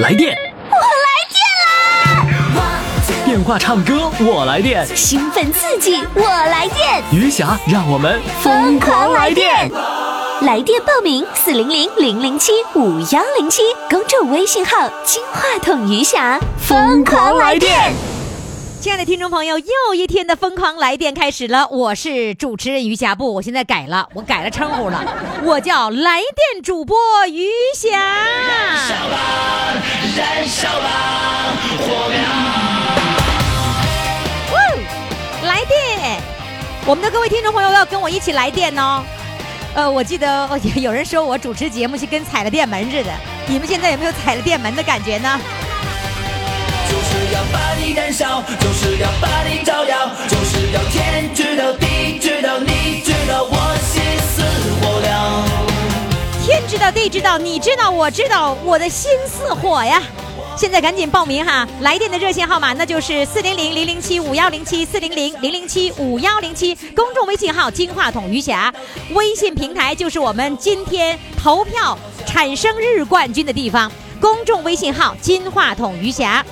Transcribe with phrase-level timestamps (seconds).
[0.00, 0.34] 来电，
[0.70, 1.36] 我来电
[2.56, 2.80] 啦！
[3.26, 9.70] 电话唱歌我来电，兴奋刺激我来电，余霞让我们疯狂来电！
[10.40, 13.60] 来电报名：四零零零零七五幺零七，
[13.90, 17.92] 公众微信号“金话筒余霞”，疯狂来电。
[18.80, 21.68] 亲爱的听众朋友，又一天的疯狂来电开始了。
[21.68, 25.04] 我是主持人余霞，不，我现在改了，我改了称呼了，
[25.44, 26.96] 我叫来电主播
[27.30, 27.46] 余
[27.76, 27.90] 霞。
[27.90, 29.18] 燃烧吧，
[30.16, 32.18] 燃烧吧，火苗！
[35.46, 36.18] 来电，
[36.86, 39.04] 我们的各位听众朋友要跟我一起来电哦。
[39.74, 43.12] 呃，我记得有人说我主持节目是跟踩了电门似的，
[43.46, 45.38] 你们现在有没有踩了电门的感觉呢？
[47.40, 54.42] 要把你燃烧，就是要把你照耀，就是要天知道地知道你知道我心似
[54.78, 56.44] 火燎。
[56.44, 60.02] 天知道地知道你知道我知道我的心似火呀！
[60.54, 61.66] 现在赶紧报名哈！
[61.80, 68.70] 来电的热线号码那就是四零零零零七五幺零七四零零零零七五幺零七，公众微信号金话筒余霞，
[69.14, 76.44] 微信平台就是我们今天投票产生日冠军的地方，公众微信号金话筒余霞。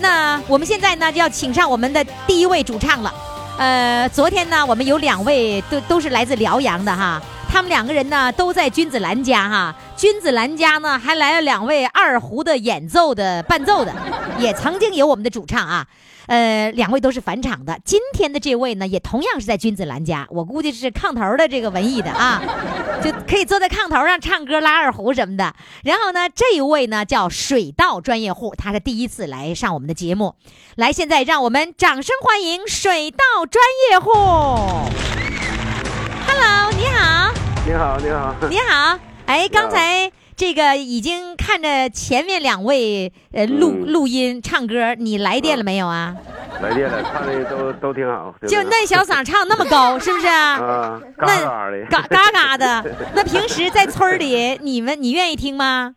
[0.00, 3.14] 那我们现在呢就要请上我们的第一位主唱了，
[3.58, 7.20] 呃，昨天呢我们有两位都都是来自辽阳的哈，
[7.50, 13.94] 他们两个人呢都在君子兰家哈，君子兰家呢还来了两位二胡的演奏的伴奏的，
[14.38, 15.86] 也曾经有我们的主唱啊。
[16.26, 17.78] 呃，两位都是返场的。
[17.84, 22.40] 今天的这位呢，也同样是在君子兰家，我估计是炕头的这个文艺的啊，
[23.04, 25.54] 就可以坐在炕头上唱歌、拉二胡什么的。
[25.82, 30.36] 然后呢，这一位呢叫水稻专业户，他是第一次来上我们的节目。
[30.76, 34.10] 来，现在让我们掌声欢迎水稻专业户。
[36.26, 37.30] Hello，你好。
[37.66, 38.34] 你好，你好。
[38.48, 38.98] 你好。
[39.26, 40.10] 哎，刚才。
[40.36, 46.16] 这个已经看着前面两位呃录录音唱歌，你来电了没有啊？
[46.62, 48.34] 来电了，唱的都都挺好。
[48.46, 50.58] 就那小嗓唱那么高， 是不是啊？
[50.60, 52.84] 啊，嘎嘎的，嘎嘎嘎的。
[53.14, 55.94] 那平时在村里，你们你愿意听吗？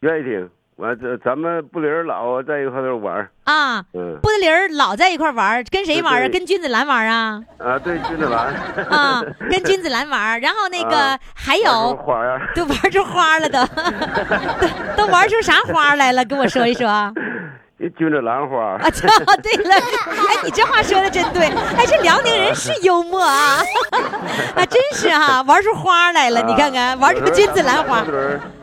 [0.00, 0.50] 愿意听。
[0.76, 6.28] 完这咱们不离儿老在一块儿玩啊，嗯，不离儿老在一块玩跟谁玩啊？
[6.28, 7.40] 跟君子兰玩啊？
[7.58, 8.52] 啊，对，君子兰
[8.90, 13.64] 啊，跟君子兰玩然后那个还有花呀，都玩出花了， 都
[14.96, 16.24] 都玩出啥花来了？
[16.24, 16.88] 跟我说一说。
[17.90, 18.78] 君子兰花啊！
[19.42, 23.58] 对了，哎，你这话说的真对，哎，这辽宁人是幽默啊，
[24.56, 28.04] 啊，真是哈，玩出花来了，你看看，玩出君子兰花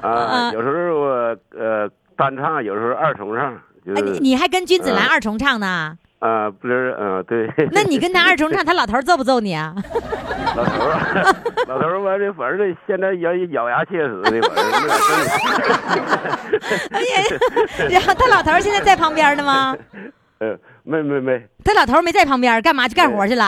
[0.01, 1.89] 啊，有时候我呃。
[2.17, 3.61] 单唱有时候二重唱，啊，
[4.03, 5.97] 你你还跟君子兰二重唱呢？
[6.21, 7.49] 啊，不是，嗯，对。
[7.71, 9.73] 那你跟他二重唱， 他老头揍不揍你啊？
[10.55, 11.35] 老头儿，
[11.67, 14.41] 老头儿完这反正现在咬咬牙切齿的，反正。
[16.91, 17.23] 哎呀，
[17.89, 19.75] 然后他老头儿现在在旁边呢吗？
[20.39, 21.41] 呃，没没没。
[21.63, 23.45] 他老头儿没在旁边，干嘛去干活去了？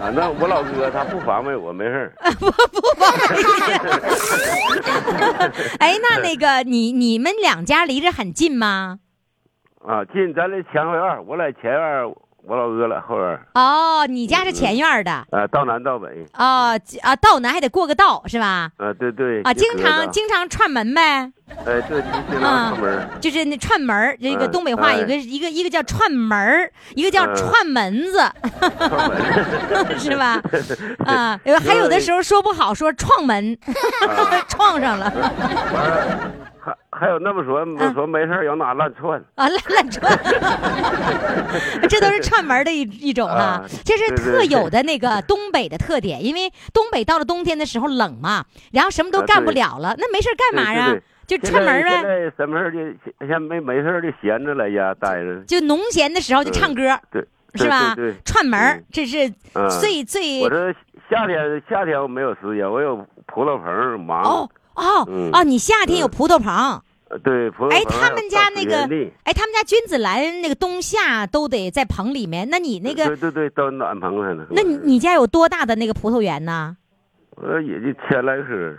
[0.00, 2.12] 啊，那我老哥他不防备我，没事儿。
[2.40, 3.36] 不不防备
[5.78, 8.98] 哎，那那个你你们两家离着很近吗？
[9.86, 12.14] 啊，进，咱这前后院，我在前院。
[12.42, 16.08] 我老哥了，后院哦，你家是前院的，啊，道南道北
[16.38, 18.70] 哦，啊，道南还得过个道是吧？
[18.78, 21.30] 啊，对对，啊，经常经常串门呗，
[21.66, 28.20] 哎，对，经常串门，就是那串门这个东北话有个一个一个叫串门一个叫串门子，
[30.00, 30.40] 是吧？
[31.04, 33.54] 啊，还有的时候说不好，说撞门，
[34.48, 35.12] 撞上了。
[36.62, 40.18] 还还有那么说，说没事有哪乱窜啊，乱乱窜，
[41.88, 50.94] 这都是串门的一一种啊，这是特有的那个东北的特点，因为东北到了冬天的时候冷嘛，然后什么都干不了了，那没事干嘛呀？
[51.26, 51.90] 就串门呗。
[51.90, 55.40] 现在什么事就现没没事就闲着在家待着。
[55.46, 57.94] 就农闲的时候就唱歌，对，是吧？
[57.94, 59.30] 对，串门这是
[59.80, 60.42] 最最。
[60.42, 60.74] 我这
[61.08, 62.96] 夏天夏天我没有时间，我有
[63.26, 64.22] 葡萄棚忙。
[64.24, 64.50] 哦。
[64.80, 66.80] 哦哦，你夏天有葡萄棚，
[67.22, 68.78] 对，葡萄哎，他们家那个，
[69.24, 72.48] 哎，他们家君子兰那个冬夏都得在棚里面。
[72.50, 74.46] 那你那个，对对对，到暖棚上呢。
[74.50, 76.76] 那你你家有多大的那个葡萄园呢？
[77.36, 78.76] 呃，也就千来棵。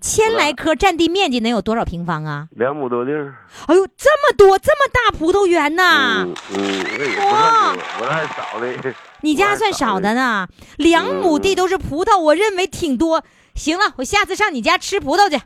[0.00, 2.48] 千来棵，占地面积能有多少平方啊？
[2.56, 3.34] 两亩多地儿。
[3.66, 6.26] 哎呦，这么多，这么大葡萄园呐！
[6.56, 6.84] 嗯，
[7.30, 8.94] 哇，我还少的。
[9.20, 10.48] 你家算少的呢，
[10.78, 13.22] 两亩地都是葡萄，我认为挺多。
[13.54, 15.40] 行了，我下次上你家吃葡萄去。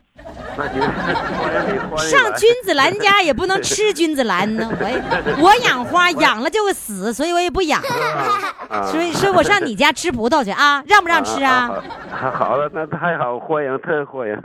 [1.97, 5.01] 上君子兰家也不能吃君子兰呢，我也
[5.41, 7.81] 我养花养了就会死，所以我也不养。
[7.81, 11.71] 啊所以所以我上你家吃葡萄去啊，让不让吃啊？
[12.11, 14.35] 啊，好了，那太好，欢迎，特欢迎。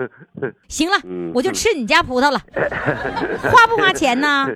[0.68, 2.40] 行了嗯，我就吃你家葡萄了，
[3.50, 4.46] 花不花钱呢？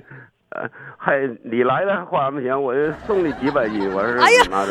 [0.49, 2.61] 呃，还你来了花什么钱？
[2.61, 4.63] 我就送你几百斤，我说哎呀啊，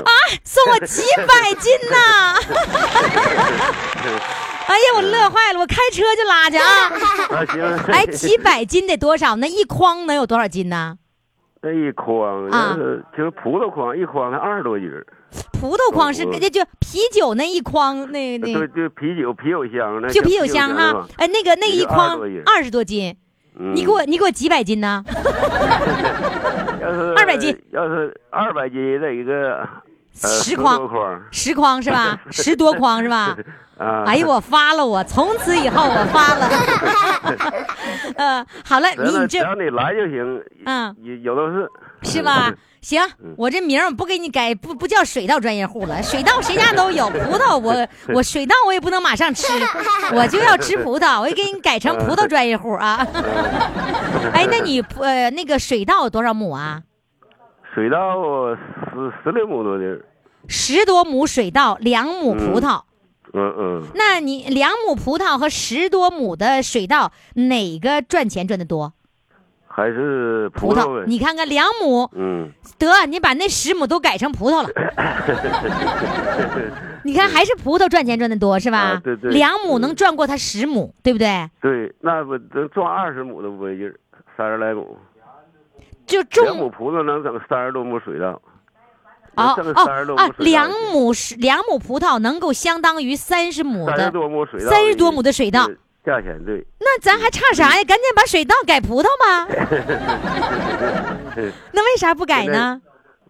[0.43, 2.34] 送我几百斤呐！
[4.67, 6.90] 哎呀，我乐坏了，我开车就拉去啊！
[7.38, 7.62] 啊，行。
[7.93, 9.37] 哎，几百斤得多少？
[9.37, 10.96] 那一筐能有多少斤呢？
[11.62, 14.90] 那一筐，啊就是就是葡萄筐，一筐才二十多斤。
[15.61, 21.06] 葡萄筐是我这就啤酒那一筐，那那对对，啤酒啤酒箱那就啤酒箱箱哈。
[21.19, 23.17] 哎，那个那一筐二十多斤，
[23.58, 25.03] 嗯你给我你给我几百斤呢？
[26.81, 29.58] 要是200斤，要是二百斤也得一个
[30.23, 32.20] 呃十十筐十筐是吧？
[32.31, 33.37] 十多筐是吧？
[33.79, 34.05] 啊。
[34.06, 36.49] 哎呦，我发了我，从此以后我发了。
[38.17, 40.43] 呃，好了，你你这只要你来就行。
[40.67, 41.70] 嗯有有的是。
[42.03, 42.53] 是吧？
[42.86, 46.00] 行，嗯我这名儿不给你改，不不叫水稻专业户了。
[46.04, 47.74] 水稻谁家都有，葡萄我
[48.14, 49.44] 我水稻我也不能马上吃，
[50.14, 53.04] 我就要吃葡萄，我就给你改成葡萄专业户啊。
[54.32, 56.82] 哎，那你呃那个水稻多少亩啊？
[57.74, 57.98] 水稻
[58.54, 60.04] 十十来亩多地儿。
[60.46, 62.82] 十多亩水稻，两亩葡萄。
[63.34, 68.92] 嗯嗯，那你两亩葡萄和十多亩的水稻，哪个赚钱赚的多？
[69.76, 71.05] 还是葡萄，萄。
[71.05, 74.70] 你看看两亩，嗯，得你把那十亩都改成葡萄了。
[77.05, 78.78] 你看还是葡萄赚钱赚的多是吧？
[78.96, 81.50] 啊对对两亩能赚过他十亩，对不对？
[81.61, 83.94] 对，那不能赚二十亩都不费劲儿，
[84.34, 84.96] 三十来亩。
[86.06, 88.40] 就种两亩种葡萄能整三十多亩水稻。
[89.34, 95.76] 哦哦啊两亩是两亩葡萄能够相当于三十亩三十的，多亩水稻，三十多亩的水稻，对
[96.06, 96.64] 价钱对。
[96.79, 97.85] 那咱还差啥呀？
[97.85, 99.47] 赶紧把水稻改葡萄吧。
[101.73, 102.81] 那为啥不改呢？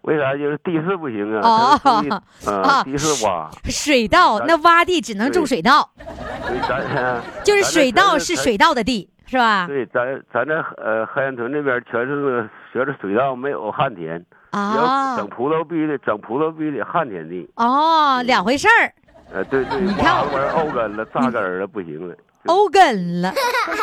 [0.03, 1.77] 为啥就是地势不行啊？
[1.83, 5.89] 啊啊，地势洼，水稻那洼地只能种水稻，
[6.45, 9.67] 所以咱就是水稻是水稻的地，是吧？
[9.67, 14.23] 对，咱咱这呃海岸屯那边全是那个学着水稻，没有旱田。
[14.53, 17.45] 要啊整葡萄必须得整葡萄必须得旱田地。
[17.55, 18.93] 哦，两回事儿。
[19.33, 22.15] 呃，对对，你看挖了玩意儿沤根了，扎根了，不行了。
[22.51, 23.33] 欧根了，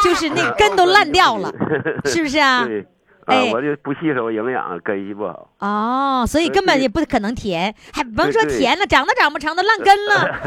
[0.02, 1.52] 就是那根都烂掉了，
[2.06, 2.64] 是不是啊？
[2.66, 2.84] 对，啊
[3.26, 5.48] 哎，我就不吸收营养，根系不好。
[5.60, 10.38] 哦，所以根本也不可能甜，还甭说甜了，长都长不成，都烂根了，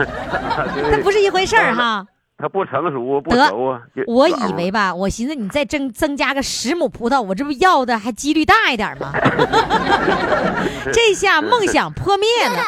[0.92, 2.06] 那不是一回事儿哈。
[2.38, 3.82] 它不成熟，不熟啊。
[3.96, 9.12] 就我以为吧，我寻思你再增增加个十亩葡萄，我这不要的还几率大一点吗？
[10.94, 12.62] 这下梦想破灭了。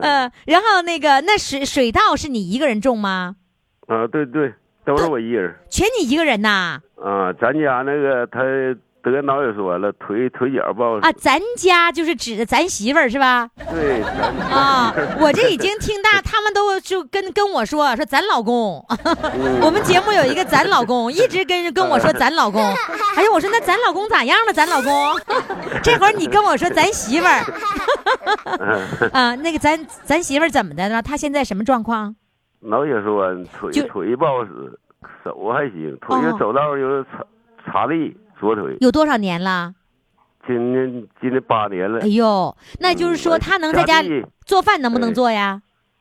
[0.00, 3.36] 呃，然后那个那水水稻是你一个人种吗？
[3.86, 5.54] 啊，对对，都是我一人。
[5.68, 6.80] 全你一个人呐？
[6.96, 8.40] 啊，咱家那个他
[9.02, 11.06] 得脑血栓了，腿腿脚不好使。
[11.06, 13.48] 啊，咱家就是指的咱媳妇儿是吧？
[13.70, 18.84] 对，咱啊，我这已经听大，他们都就跟跟我说说咱老公，
[19.62, 22.60] 我们节目有一个咱老公，一直跟跟我说咱老公。
[23.16, 24.52] 哎呀，我说那咱老公咋样了？
[24.52, 24.92] 咱老公，
[25.82, 31.00] 这会儿你跟我说咱媳妇儿， 啊，那个咱咱媳妇儿怎么的呢？
[31.00, 32.16] 她现在什么状况？
[32.62, 34.78] 脑血栓，腿腿不好使，
[35.24, 37.24] 手还行，腿哦走道就是擦
[37.72, 38.76] 擦地，左腿。
[38.80, 39.74] 有多少年了？
[40.46, 45.60] 今年今年八年了哎，呦，那就是说他能在家里做饭能不能做呀？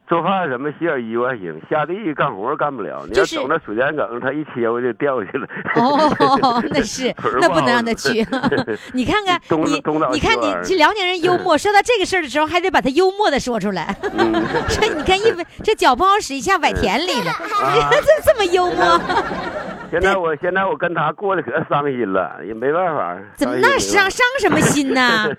[0.10, 3.06] 做饭什么洗点衣服还行，下地干活干不了。
[3.08, 5.48] 你就是要走那水田埂，他一切我就掉下去了。
[5.78, 8.26] 哦，那是 那不能让他去。
[8.92, 13.96] 你看看你，你看你这辽宁人幽默，说到这个事儿的时候，还得把他幽默的说出来。
[14.18, 14.34] 嗯，
[14.68, 15.22] 这你看一
[15.64, 19.00] 这脚不好使，一下崴田里了，啊这这么幽默，
[19.92, 23.16] 现在我现在我跟他过得可伤心了，也没办法。
[23.36, 25.30] 怎么那伤伤伤什么心呢？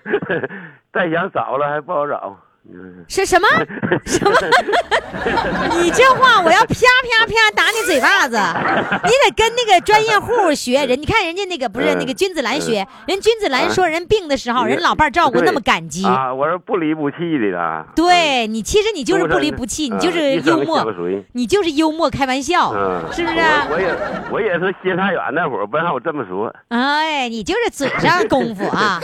[0.93, 2.37] 再想找了还不好找。
[2.69, 3.47] 嗯是什么
[4.05, 4.31] 什么？
[5.81, 8.37] 你这话我要啪啪啪打你嘴巴子！
[9.03, 10.99] 你得跟那个专业户学人。
[11.01, 16.05] 你看人家那个不是嗯那个君子兰学，人君子兰说人病的时候，人老伴儿照顾那么感激。
[16.05, 16.31] 啊！
[16.33, 17.83] 我说不离不弃的他。
[17.95, 20.85] 对你，其实你就是不离不弃，你就是幽默
[21.33, 23.37] 你就是幽默开玩笑，嗯，是不是
[23.71, 23.95] 我也
[24.31, 26.53] 我也是心太远那会儿，不让我这么说。
[26.69, 28.99] 哎，你就是嘴上功夫啊，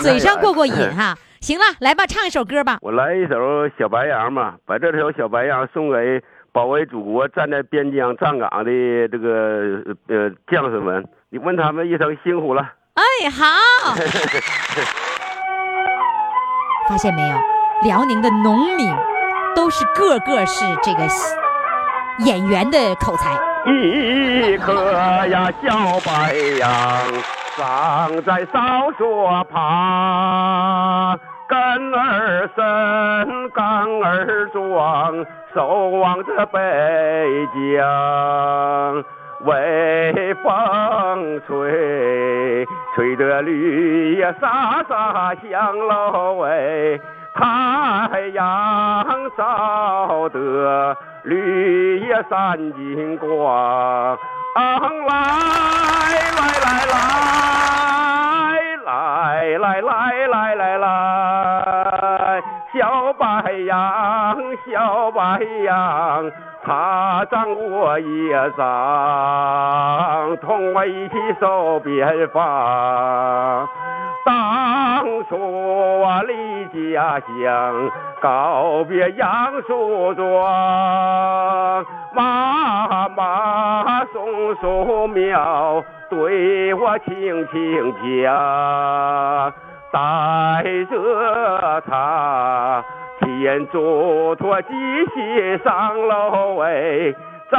[0.00, 1.16] 嘴上过过瘾哈。
[1.44, 2.78] 行了，来吧，唱一首歌吧。
[2.80, 6.22] 我来一首《小白杨》吧，把这首《小白杨》送给
[6.52, 8.70] 保卫祖国、站在边疆站岗的
[9.08, 12.62] 这个呃将士们，你问他们一声辛苦了。
[12.94, 13.44] 哎，好。
[16.88, 17.36] 发现没有，
[17.82, 18.90] 辽宁的农民
[19.54, 21.06] 都是个个是这个
[22.24, 23.38] 演员的口才。
[23.70, 24.72] 一颗
[25.26, 26.70] 呀小白杨，
[27.54, 33.64] 长在哨所旁，根儿深，杆
[34.02, 36.60] 儿壮，守望着北
[37.54, 39.04] 疆。
[39.40, 46.98] 微风吹，吹得绿叶沙沙响喽喂，
[47.34, 49.04] 太阳
[49.36, 54.18] 照得绿叶闪金光，
[54.56, 54.64] 来
[55.10, 56.94] 来来来
[58.94, 66.30] 来来来来来来，小白杨，小白杨。
[66.64, 73.68] 它长我也长，同我一起守边防。
[74.24, 75.36] 当初
[76.00, 79.28] 我离家乡，告别杨
[79.66, 81.84] 树庄，
[82.14, 85.84] 妈妈松树苗
[86.14, 87.92] 对我轻轻
[88.22, 89.52] 讲，
[89.90, 89.98] 带
[90.88, 92.84] 着他。
[93.20, 94.68] 天嘱托记
[95.12, 97.12] 心上喽喂，
[97.50, 97.58] 在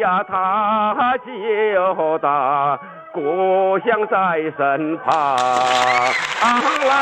[0.00, 2.76] 家他就大，
[3.12, 5.36] 故乡在身旁。
[6.42, 6.96] 来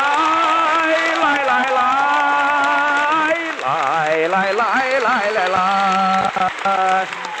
[1.21, 1.73] 来来来
[3.63, 4.61] 来来来
[4.99, 5.57] 来来来，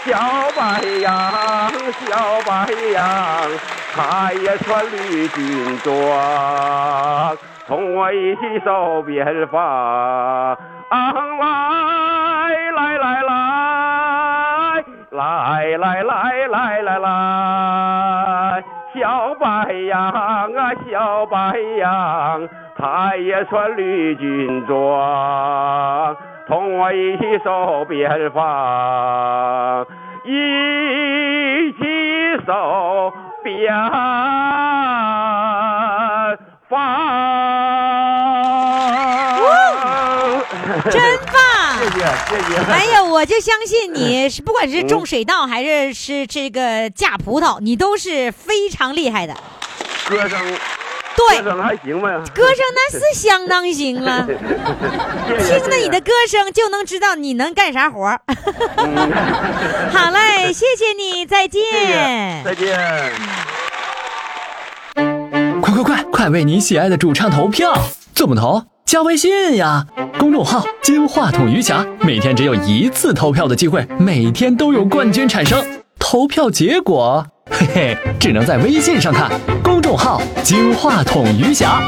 [0.05, 0.11] 小，
[2.73, 3.05] 小白杨，
[3.93, 7.37] 他也穿绿军装。
[7.67, 10.57] 同我一起守边防，
[10.89, 10.97] 来
[12.75, 13.27] 来来来
[15.11, 18.63] 来来来来来来，
[18.95, 29.85] 小白杨啊小白杨，他也穿绿军装，同我一起守边防，
[30.25, 31.83] 一起
[32.45, 33.11] 守
[33.43, 33.73] 边
[36.69, 36.71] 防。
[40.89, 41.33] 真棒！
[41.77, 41.99] 谢谢
[42.29, 42.71] 谢谢。
[42.71, 49.33] 哎呀，我就相信你是，不管是种水稻还是是这个架葡萄，你都是非常厉害的。
[50.07, 50.39] 歌声，
[51.15, 52.09] 对，歌声还行吧？
[52.33, 54.25] 歌声那是相当行了。
[54.27, 58.19] 听着你的歌声就能知道你能干啥活儿。
[59.91, 61.61] 好嘞，谢谢你，再见。
[62.43, 63.11] 再见。
[65.61, 67.73] 快快快快为你喜爱的主唱投票！
[68.13, 68.63] 怎么投？
[68.85, 69.85] 加微信呀，
[70.19, 75.81] 公众号“金话筒余霞”，每天只有一次投票的机会，每天都有冠军产生。
[75.97, 77.25] 投票结果，
[77.71, 79.31] 嘿，只能在微信上看。
[79.63, 81.81] 公众号“金话筒余霞”。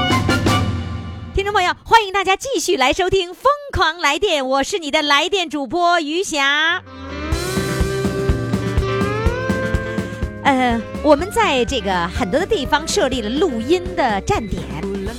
[1.35, 6.81] 听众朋友，欢迎大家继续来收听《疯狂来电》，我是你的来电主播余霞。
[10.43, 14.61] 呃，我们在这个很多的地方设立了录音的站点，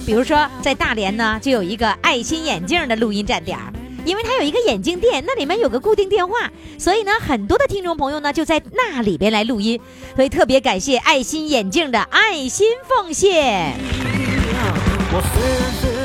[0.06, 3.58] 比如说在大连呢，就有一个爱心眼镜的录音站点
[4.06, 9.78] 因为它有一个眼镜店，那里面有个固定电话，所以呢，很多的听众朋友呢就在那里边来录音，
[10.14, 13.74] 所以特别感谢爱心眼镜的爱心奉献。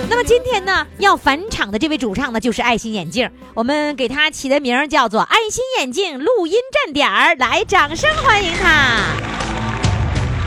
[0.09, 8.97] 那么今天呢，要返场的这位主唱呢，就是爱心眼镜，我们给他起的名儿叫做爱心眼镜录音站点儿，来，掌声欢迎他。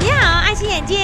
[0.01, 0.99] 你好，爱心眼镜。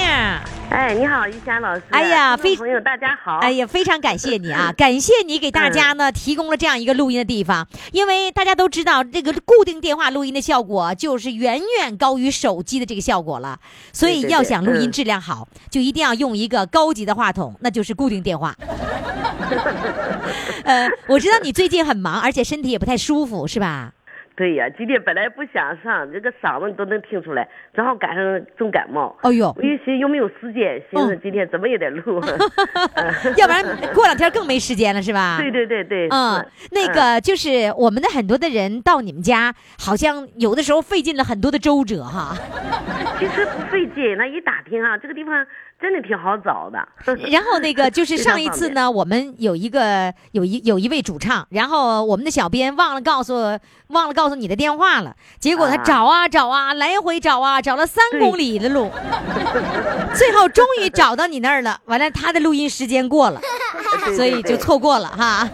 [0.71, 1.83] 哎，你好，玉霞老师。
[1.91, 3.39] 哎呀，非朋友大家好。
[3.39, 13.59] 哎呀，非常感谢你啊， 感谢你给大家呢提供了这样一个录音的地方，因为大家都知道这个固定电话录音的效果就是远远高于手机的这个效果了，
[13.93, 18.55] 所以要想录音质量好，就一定要用一个高级的话筒，那就是固定电话。
[20.63, 23.93] 呃，我知道你最近很忙，而且身体也不太舒服，是吧？
[24.41, 29.15] 对呀，今天本来不想上，这个嗓子都能听出来，正好赶上重感冒。
[29.21, 32.19] 哎呦，我一寻有没有时间，寻思今天怎么也得录
[33.37, 35.37] 要不然过两天更没时间了，是吧？
[35.39, 36.09] 对对对对。
[36.09, 42.35] 嗯，那个就是我们的很多的人到你们家，好像有的时候费尽了很多的周折哈。
[43.19, 45.47] 其实不费劲，那一打听啊，这个地方。
[45.81, 46.79] 真的挺好找的。
[47.31, 53.35] 然后那个就是上一次呢， 我们有一个有一有一位主唱，然后我们的小编忘了告诉
[53.89, 58.91] 忘了告诉你的电话了，结果他找啊找啊，来回找啊，找了三公里的路，
[60.15, 61.81] 最后终于找到你那儿了。
[61.87, 63.41] 完了，他的录音时间过了，
[64.15, 65.49] 所以就错过了哈。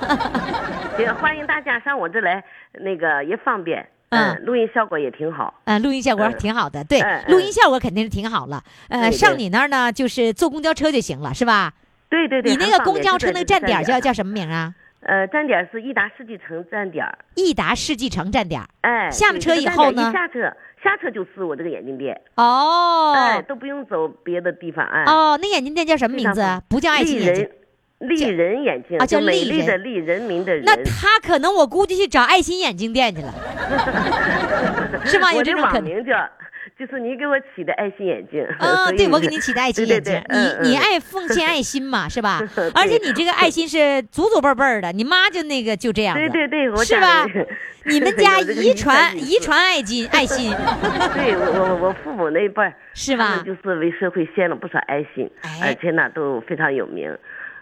[0.99, 2.42] 也，欢迎大家上我这来，
[2.73, 3.87] 那个也方便。
[4.11, 5.53] 嗯，录音效果也挺好。
[5.65, 8.63] 嗯，录音效果挺好的，对，录音效果肯定是挺好了。
[8.89, 11.73] 呃，上你那儿呢，就是坐公交车就行了，是吧？
[12.09, 12.53] 对对对。
[12.53, 14.73] 你那个公交车那个站点叫叫什么名啊？
[15.01, 18.69] 呃，站点是益达世纪城站点儿，益达世纪城站点儿。
[18.81, 26.63] 哎，下了车以后呢下车下车就是我这个眼镜店，哦，哎，都不用走别的地方，哎，哦，那眼镜店叫什么名字啊？
[26.69, 27.53] 不叫爱心眼镜人。
[28.00, 30.62] 丽人眼镜啊叫就美丽的丽，人民的人。
[30.65, 33.33] 那他可能我估计去找爱心眼镜店去了，
[35.07, 35.33] 是吗？
[35.33, 35.85] 有我这种可能。
[35.91, 36.12] 网名叫，
[36.79, 38.45] 就是你给我起的爱心眼镜。
[38.59, 42.43] 啊，对，我给你起的爱心眼镜，对对对嗯嗯你你爱奉献爱心嘛，是吧？
[42.75, 47.26] 而且你这个爱心是祖祖辈辈的，你妈就那个就这样，对对对，我是吧？
[47.88, 50.53] 你们家遗传遗传爱心爱心，
[51.15, 52.61] 对我我我父母那一辈
[52.95, 57.17] 是吧就是为社会献了不少爱心，哎而且呢都非常有名，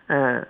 [0.09, 0.47] 嗯。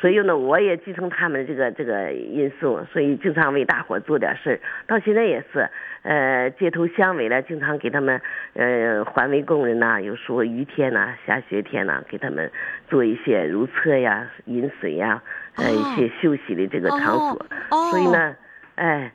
[0.00, 4.60] 所以呢，我也继承他们这个这个因素，所以经常为大伙做点事儿。
[4.86, 5.68] 到现在也是，
[6.02, 8.20] 呃，街头巷尾了，经常给他们，
[8.54, 12.48] 呃，环卫工人呐、有时候雨天呐、下雪天呐、给他们
[12.88, 15.20] 做一些如厕呀、饮水呀，
[15.56, 17.46] 呃，哦一些休息的这个场所。
[17.70, 18.36] 哦所以呢，
[18.76, 19.12] 哎，呃，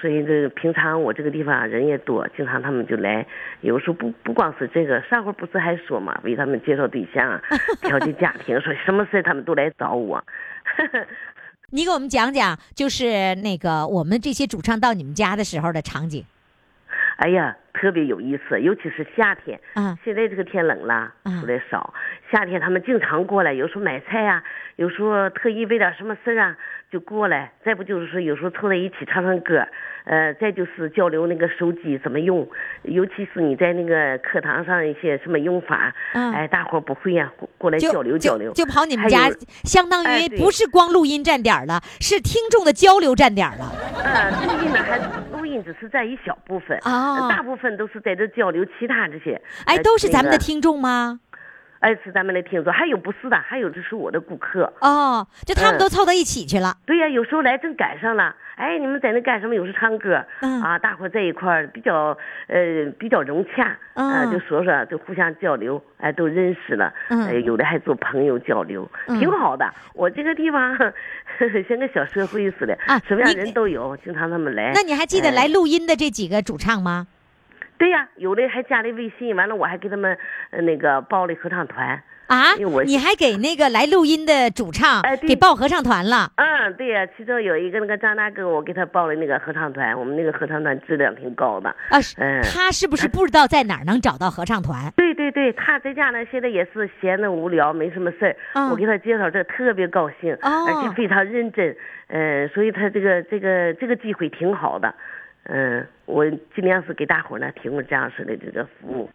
[0.00, 3.26] 所以这个平常我这个地方人也多，经常他们就来。
[3.62, 7.40] 有时候不不光是这个，上回不是还说嘛，为他们介绍对象啊，
[7.80, 10.22] 调解家庭，说什么事他们都来找我。
[11.70, 16.24] 你给我们讲讲，就是那个我们这些主唱到你们家的时候的场景
[17.16, 19.58] 哎呀，特别有意思，尤其是夏天。
[19.74, 21.94] 啊现在这个天冷了嗯，出来少。
[22.30, 24.42] 夏天他们经常过来，有时候买菜呀、
[24.76, 26.56] 有时候特意为点什么事儿啊
[26.90, 27.52] 就过来。
[27.64, 29.66] 再不就是说有时候凑在一起唱唱歌，
[30.04, 32.48] 呃，再就是交流那个手机怎么用，
[32.82, 38.52] 尤其是你在那个课堂上一些什么用法，嗯哎，大伙儿不会呀、过过来交流交流。
[38.52, 39.28] 就就跑你们家，
[39.64, 43.70] 相当于不是光录音站点儿了，是听众的交流站点了。
[44.02, 44.98] 呃，录音呢还
[45.36, 49.40] 录音只是占一小部分，哦大部分都是在这交流其他这些。
[49.66, 51.20] 哎，呃都是咱们的听众吗？
[51.84, 54.72] 哎，是咱们的听众，还有不是的，还有就是我的顾客。
[54.80, 56.74] 哦，就他们嗯都凑到一起去了。
[56.86, 59.54] 对呀、有时候来正赶上了，哎，你们在那干什么？
[59.54, 69.70] 有时唱歌，嗯啊，大伙在一块儿比较呃比较融洽，啊、嗯就说说，就互相交流，哎，都认识了，嗯呃，有的还做朋友交流，嗯挺好的。
[69.92, 70.74] 我这个地方
[71.68, 74.72] 像个小社会似的，啊什么样你人都有，经常他们来。
[74.74, 77.08] 那你还记得哎来录音的这几个主唱吗？
[77.76, 80.16] 对呀、有的还加了微信，完了我还给他们
[80.50, 82.02] 呃那个报了合唱团。
[82.26, 82.54] 啊
[82.86, 86.30] 你还给那个来录音的主唱哎给报合唱团了？
[86.36, 91.68] 嗯，对呀、其中有一个那个张大哥，我给他报了那个合唱团，我们那个合唱团质量挺高的。
[91.90, 94.90] 啊，是嗯他是不是不知道在哪儿能找到合唱团？
[94.96, 98.36] 对对对，他在家呢，现在也是闲的无聊，没什么事儿。
[98.54, 101.76] 嗯我给他介绍这特别高兴，哦而且非常认真。
[102.08, 104.94] 嗯、所以他这个这个这个机会挺好的。
[105.44, 109.10] 嗯、我尽量是给大伙儿呢提供这样式的这个服务。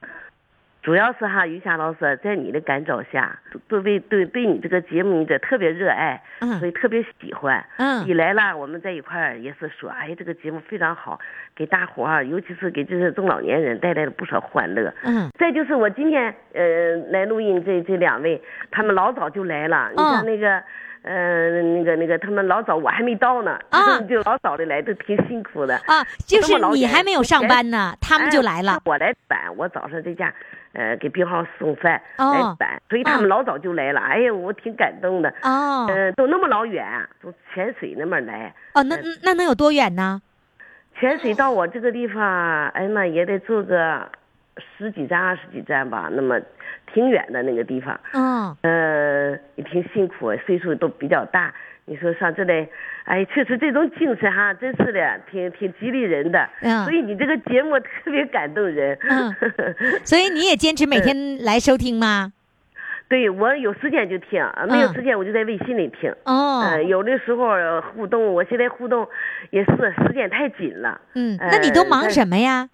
[0.81, 3.37] 主要是哈，于霞老师在你的感召下，
[3.67, 7.63] 对对对对你这个节目你这特别热爱，嗯所以特别喜欢。
[7.77, 11.19] 嗯一来了，我们在一块儿也是说，哎，这个节目非常好，
[11.53, 14.93] 给大伙儿，尤其是给这些中老年人带来了不少欢乐。
[15.03, 19.89] 嗯，再就是我今天呃来录音这这两位，他们老早就来了。
[19.89, 20.63] 你嗯看那个。
[21.01, 25.75] 呃，那个那个，他们老早我还没到呢，啊就老早的来，都挺辛苦的。
[25.85, 28.79] 啊，就是你还没有上班呢，他们就来了哎。
[28.85, 30.33] 我来搬，我早上在家，
[30.73, 34.01] 呃，给病号送饭、哦来搬，所以他们老早就来了。
[34.01, 35.33] 哎呀，我挺感动的。
[35.41, 36.85] 哦呃，都那么老远，
[37.21, 38.53] 从泉水那边来。
[38.73, 40.21] 哦，那那能有多远呢？
[40.99, 44.05] 泉水到我这个地方，哎呀妈，也得坐个
[44.59, 46.39] 十几站、二十几站吧，那么
[46.93, 47.99] 挺远的那个地方。
[48.13, 51.53] 嗯，呃，也挺辛苦，岁数都比较大。
[51.85, 52.67] 你说上这来，
[53.05, 56.47] 哎，确实这种精神哈，真是的，挺挺激励人的。
[56.61, 58.95] 嗯所以你这个节目特别感动人。
[59.09, 59.35] 嗯
[60.03, 62.31] 所以你也坚持每天来收听吗？
[63.07, 66.13] 对我有时间就听，啊没有嗯时间我就在微信里听。
[66.25, 69.07] 哦，呃，有的时候呃互动，我现在互动
[69.49, 69.71] 也是
[70.05, 71.01] 时间太紧了。
[71.15, 72.69] 嗯，呃那你都忙什么呀？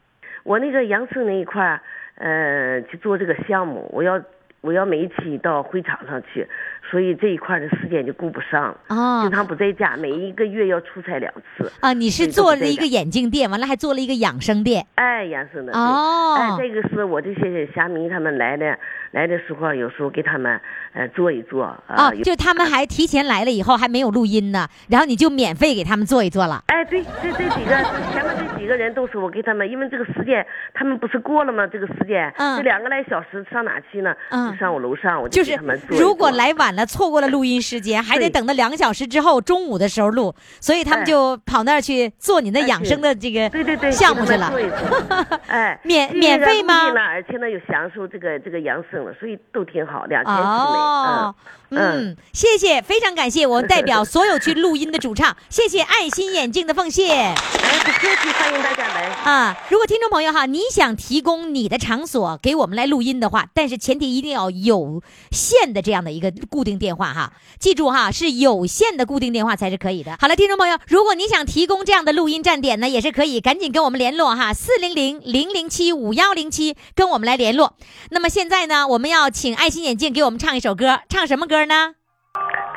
[0.46, 1.82] 我那个养生那一块儿，
[2.18, 4.22] 呃，去做这个项目，我要
[4.62, 6.48] 我要每一期到会场上去，
[6.90, 11.72] 所以这一块儿的时间就顾不上，哦经常不在家，每一个月要出差两次。
[11.82, 14.86] 啊，你是做了一个眼镜店，完了还做了一个养生店。
[14.96, 15.74] 哎，养生的。
[15.74, 18.78] 对哦哎，这个是我这些虾迷他们来的，
[19.12, 20.60] 来的时候有时候给他们
[20.94, 22.12] 呃做一做啊。
[22.24, 26.64] 就他们还提前来了以后还没有录音呢，然后你就免费给他们做一做了。
[26.68, 27.76] 哎，对，这这几个
[28.12, 28.35] 前面这
[28.66, 31.68] 几几个人都是我给他们，因为这个时间他们不是过了吗？
[31.68, 32.58] 这个时间，嗯。
[32.58, 34.12] 这两个来小时上哪去呢？
[34.32, 34.52] 嗯。
[34.52, 41.06] 就上我楼上，我就就是给他们做一如果来晚了，错过了录音时间，还得等到两个小时之后中午的时候录，所以他们哎。
[41.06, 44.52] 就跑那儿去做你的哎养生的这个对对对，项目去了。
[45.46, 46.74] 哎，免免费吗？
[47.08, 50.46] 而且呢又享受这个这个养生了，所以都挺好，两全其美。
[50.48, 59.06] 哦，嗯嗯，谢谢，非常感谢我们代表所有去录音的主唱， 谢谢爱心眼镜的奉献哎，不客气，欢迎大家来。
[59.26, 59.58] 啊！
[59.70, 65.02] 如果听众朋友哈，你想提供你的场所给我们来录音的话，但是前提一定要有
[65.32, 70.16] 线的这样的一个固定电话哈，记住哈，是有线的固定电话才是可以的。
[70.20, 77.76] 好了，听众朋友，如果你想提供这样的录音站点呢，也是可以，赶紧跟我们联络哈，四零零零零七五幺零七跟我们来联络。
[78.12, 81.96] 那么现在呢，我们要请爱心眼镜给我们唱一首歌，唱什么歌呢？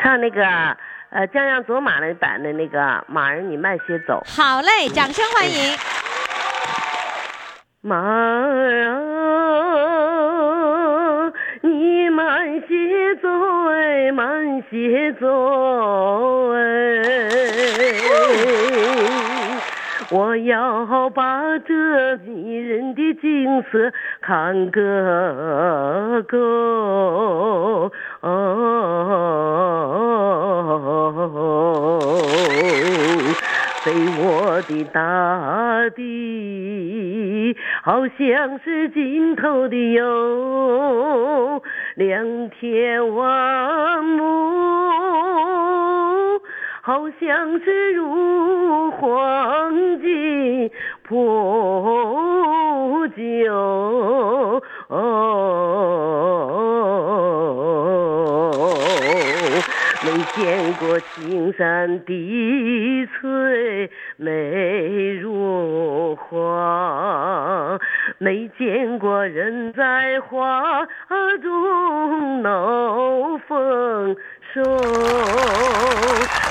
[0.01, 0.45] 唱那个
[1.11, 4.23] 呃江洋卓玛那版的那个《马儿你慢些走》。
[4.37, 5.77] 好嘞，掌声欢迎。
[7.81, 8.85] 马儿
[11.25, 13.29] 啊，你慢些走
[13.71, 16.59] 哎，慢些走哎，
[20.11, 23.93] 我要把这迷人的景色
[24.23, 27.93] 看个够。
[33.85, 41.63] 飞我的大地，好像是尽头的有
[41.95, 44.88] 两天万亩，
[46.89, 50.71] 好像是如黄金
[51.03, 54.63] 铺就。
[60.01, 67.79] 没见过青山碧翠美如画，
[68.17, 70.87] 没见过人在花
[71.43, 74.17] 中闹丰
[74.55, 74.63] 收，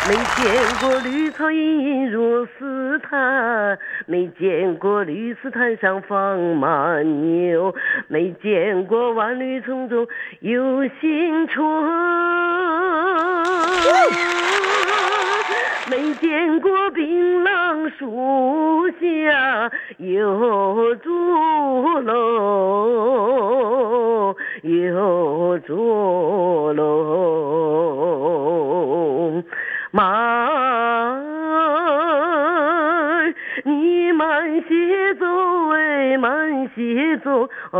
[0.08, 0.46] 没见
[0.80, 7.74] 过绿草茵茵如丝毯，没见过绿丝毯上放马牛，
[8.08, 10.08] 没见过万绿丛中
[10.42, 11.66] 有新春。
[15.90, 21.10] 没见过槟榔树下有竹
[22.02, 22.16] 笼，
[24.64, 27.88] 有竹笼。
[29.92, 30.04] 马
[30.46, 31.24] 儿，
[33.64, 35.26] 你慢些走
[35.74, 37.80] 哎，慢些走哎。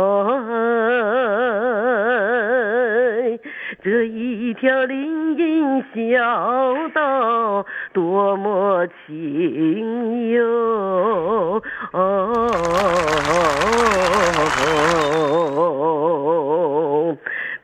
[3.90, 6.18] 这一条林荫小
[6.92, 11.62] 道多么清幽
[11.94, 12.36] 哦！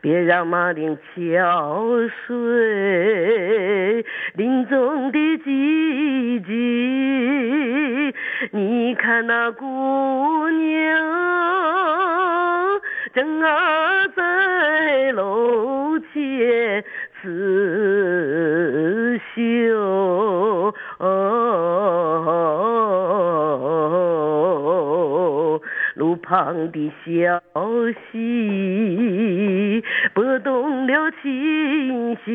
[0.00, 1.84] 别让马铃敲
[2.26, 4.02] 碎
[4.34, 8.14] 林中的寂静。
[8.50, 10.96] 你看那姑娘
[13.12, 15.83] 正儿在楼
[16.36, 16.84] 前
[17.22, 17.26] 刺
[19.34, 20.74] 绣。
[25.94, 27.40] 路旁的小
[28.10, 32.26] 溪拨动了琴弦，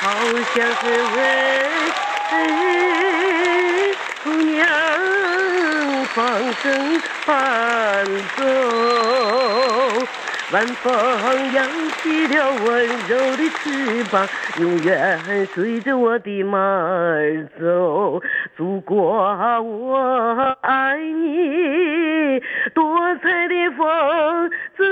[0.00, 0.10] 好
[0.54, 0.82] 像是
[1.14, 1.18] 为
[4.24, 4.66] 姑娘
[6.06, 6.16] 放
[6.54, 8.04] 声伴
[8.36, 8.42] 奏。
[10.52, 10.92] 晚风
[12.34, 18.20] 了温柔的翅膀，永远随着我的马儿走。
[18.56, 19.16] 祖国，
[19.62, 22.40] 我爱你，
[22.74, 24.84] 多彩的风筝，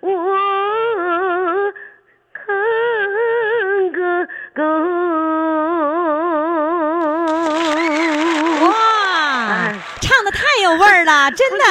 [0.00, 0.08] 我
[2.32, 2.44] 看
[3.92, 4.62] 个够。
[8.66, 8.70] 哇，
[10.00, 11.64] 唱的太有味儿了，真的。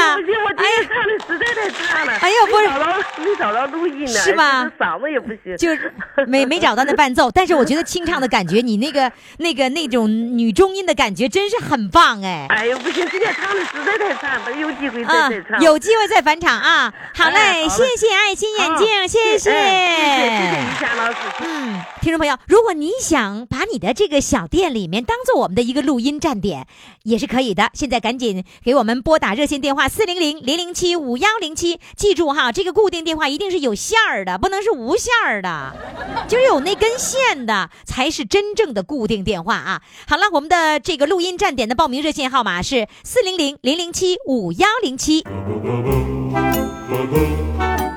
[1.69, 2.13] 太差了。
[2.13, 5.57] 哎呀不是没找到没找到录音呢，是吧嗓子也不行。
[5.57, 5.91] 就是
[6.27, 12.45] 没没找到那伴奏，但是我觉得清唱的感觉，你那个那个那种女中音的感觉真是很棒哎。
[12.49, 16.93] 哎呦，不行，今天唱的实在太差了，有机会再啊再唱。，有机会再返场啊！
[17.15, 19.51] 好嘞，哎好谢谢爱心眼镜，好谢谢。
[19.51, 21.17] 哎谢谢谢谢于霞老师。
[21.39, 26.67] 嗯，听众朋友，如果你想把你的这个小店里面当做我们的一个录音站点，
[27.03, 27.71] 也是可以的。
[27.73, 31.79] 现在赶紧给给我们拨打热线电话四零零零零七五幺零七。
[31.95, 35.73] 记住哈，这个固定电话一定是有线儿的，不能是无线儿的，
[36.27, 39.81] 就是有那根线的才是真正的固定电话啊。
[40.07, 45.23] 好了，我们的这个录音站点的报名热线号码是四零零零零七五幺零七。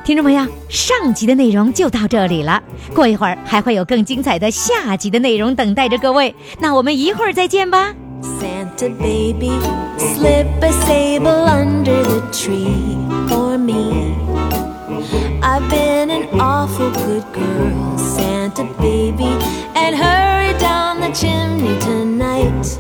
[0.05, 2.63] 听众朋友，上集的内容就到这里了，
[2.95, 6.35] 过一会儿还会有更精彩的下集的内容等待着各位。
[6.61, 7.95] 那我们一会儿再见吧。
[8.23, 9.53] Santa baby,
[9.99, 12.97] slip a sable under the tree
[13.29, 14.38] for me.
[15.42, 19.32] I've been an awful good girl, Santa baby,
[19.76, 22.80] and hurry down the chimney tonight.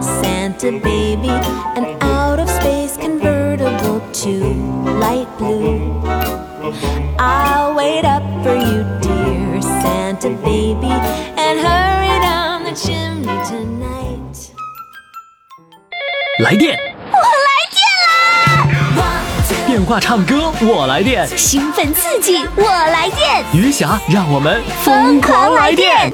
[0.00, 1.28] Santa baby,
[1.76, 4.32] an out of space convertible to
[4.98, 6.02] light blue.
[7.18, 10.92] I'll wait up for you, dear Santa baby,
[11.44, 14.52] and hurry down the chimney tonight.
[16.38, 17.49] 来电，我来电啦！
[19.81, 26.13] 电话唱歌，我来电，兴奋刺激，我来电，余霞，让我们疯狂来电！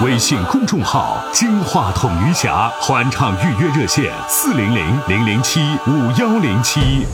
[0.00, 7.06] 微信公众号“金话筒余霞”欢唱预约热线：四零零零零七五幺零七。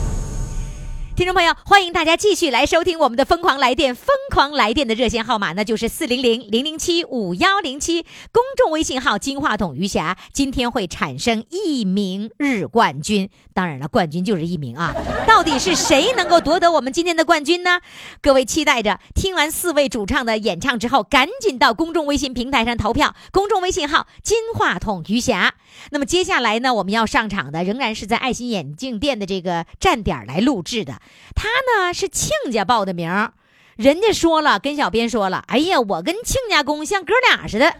[1.15, 10.17] 听众朋友，欢迎大家继续来收听我们的《疯狂来电》，疯狂来电的热线号码那就是四零零零零七五幺零七，公众微信号“金话筒余霞”。
[10.33, 14.93] 今天会产生一名日冠军，当然了，冠军就是一名啊。
[15.25, 17.79] 到底是谁能够夺得我们今天的冠军呢？
[18.21, 25.55] 各位期待着听完四位主唱的演唱之后，赶紧到公众微信平台上投票，公众微信号“金话筒余霞”。
[25.91, 30.99] 那么接下来呢，我们要上场的仍然是在爱心眼镜店的这个站点来录制的。
[31.35, 33.29] 他呢是亲家报的名，
[33.75, 37.73] 人家说了，跟小编说了，哎呀，我跟亲家公像哥俩似的，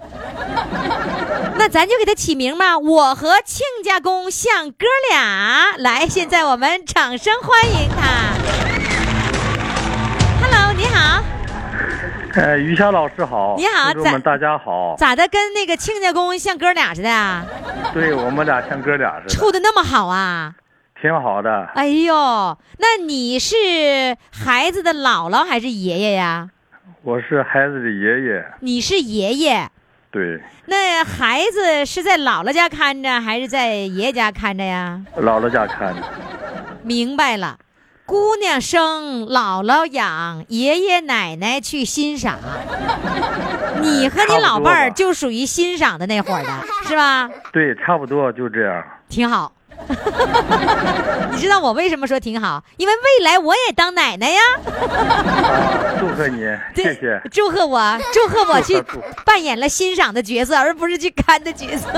[1.58, 5.78] 那咱就给他起名嘛，我和亲家公像哥俩。
[5.78, 8.36] 来，现在我们掌声欢迎他。
[10.42, 11.24] Hello，你好，
[12.34, 14.96] 呃，于霞老师好，你好在听众们大家好。
[14.98, 15.26] 咋的？
[15.30, 17.46] 跟那个亲家公像哥俩似的啊？
[17.94, 20.54] 对我们俩像哥俩似的，处的那么好啊？
[21.02, 21.70] 挺好的。
[21.76, 22.14] 哎呦，
[22.78, 23.56] 那你是
[24.32, 26.50] 孩子的姥姥还是爷爷呀？
[27.04, 29.70] 我是孩子的爷爷，你是爷爷。
[30.10, 35.02] 对，那孩子是在姥姥家看着，还是在爷爷家看着呀？
[35.18, 36.02] 姥姥家看着。
[36.82, 37.58] 明白了，
[38.06, 42.40] 姑娘生，姥姥养，爷爷奶奶去欣赏。
[43.82, 46.50] 你和你老伴儿就属于欣赏的那伙儿的，
[46.88, 47.30] 是吧？
[47.52, 48.84] 对，差不多就这样。
[49.10, 49.52] 挺好。
[51.32, 52.64] 你知道我为什么说挺好？
[52.78, 54.40] 因为未来我也当奶奶呀。
[54.66, 56.40] 啊， 祝贺你，
[56.76, 57.22] 谢谢。
[57.32, 58.82] 祝贺我， 祝贺我去
[59.26, 61.90] 扮演了欣赏的角色，而不是去看的角色。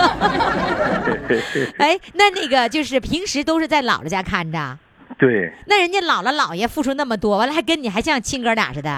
[1.78, 4.78] 哎，那那个就是平时都是在姥姥家看着，
[5.18, 8.90] 对，那人家姥姥姥爷付出那么多，完了还跟你还像亲哥俩似的。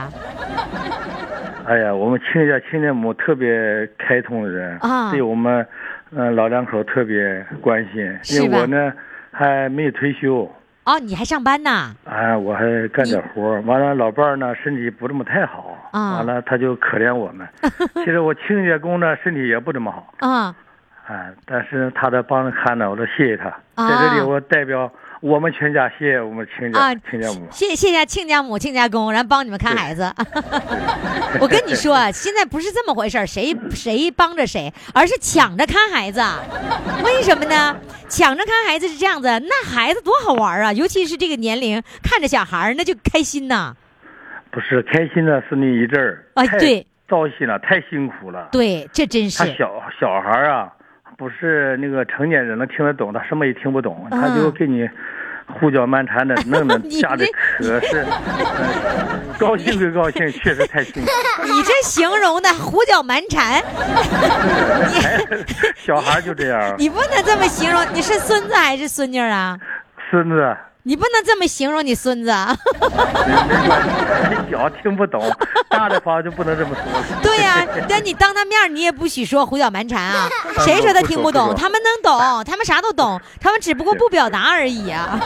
[1.67, 3.47] 哎呀，我们亲家亲家母特别
[3.97, 5.67] 开通的人，啊对我们，
[6.11, 8.01] 嗯、老两口特别关心。
[8.31, 8.91] 因为我呢
[9.31, 10.51] 还没有退休，
[10.85, 11.93] 哦，你还上班呢？
[12.05, 13.61] 哎，我还干点活儿。
[13.61, 17.47] 完了，老伴儿呢身体不这么太好，啊完了他就可怜我们。
[18.03, 20.55] 其实我清洁工呢身体也不怎么好，啊、
[21.07, 23.49] 啊，但是他在帮着看呢，我都谢谢他。
[23.75, 27.47] 啊在这里，我代表我们全家谢谢我们亲家、啊，亲家母。
[27.51, 30.13] 谢谢谢亲家母、亲家公，然后帮你们看孩子。
[31.41, 36.21] 我跟你说，啊现在不是这么回事儿谁谁帮着谁，而是抢着看孩子。
[37.03, 37.75] 为什么呢？
[38.07, 40.73] 抢着看孩子是这样子，那孩子多好玩啊！
[40.73, 43.75] 尤其是这个年龄，看着小孩儿那就开心呐。
[44.51, 48.47] 不是开心的是那一阵儿，啊对糟心了，太辛苦了。
[48.51, 50.73] 对，这真是他小小孩儿啊，
[51.19, 54.89] 不是那个成年人能听得懂，他什么也听不懂，嗯他就给你
[55.47, 61.09] 胡搅蛮缠的弄得你， 吓得这可是，呃高兴归高兴，确实太辛苦。
[61.43, 63.61] 你这形容的胡搅蛮缠，
[65.75, 67.85] 小孩就这样，你不能这么形容。
[67.93, 69.57] 你是孙子还是孙女啊？
[70.09, 70.55] 孙子
[70.89, 72.57] 你不能这么形容你孙子啊。
[74.49, 75.21] 小听不懂，
[75.69, 76.81] 大的话就不能这么说。
[77.21, 80.27] 对呀、但你当他面你也不许说胡搅蛮缠啊！
[80.65, 81.53] 谁说他听不懂？
[81.53, 85.19] 他们能懂，他们啥都懂，他们只不过不表达而已啊！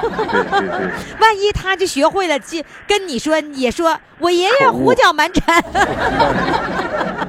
[1.22, 5.64] 万一他就学会了，就跟你说，也说我爷爷胡搅蛮缠，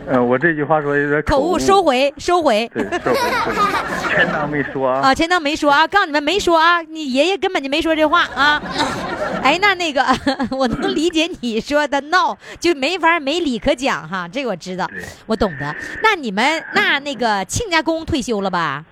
[0.09, 2.69] 嗯， 我这句话说有点口误，收回，收回。
[2.75, 3.21] 对，收回，
[3.55, 5.01] 收回，全当没说啊。
[5.03, 5.87] 啊，全当没说啊！
[5.87, 8.63] 告诉你们没说啊，你爷爷根本就没说这话啊！
[9.43, 10.03] 哎，那那个
[10.57, 14.89] 我能理解你说的闹，就没法没理可讲哈，这个我知道，
[15.27, 15.75] 我懂得。
[16.03, 18.85] 那你们那那个亲家公退休了吧？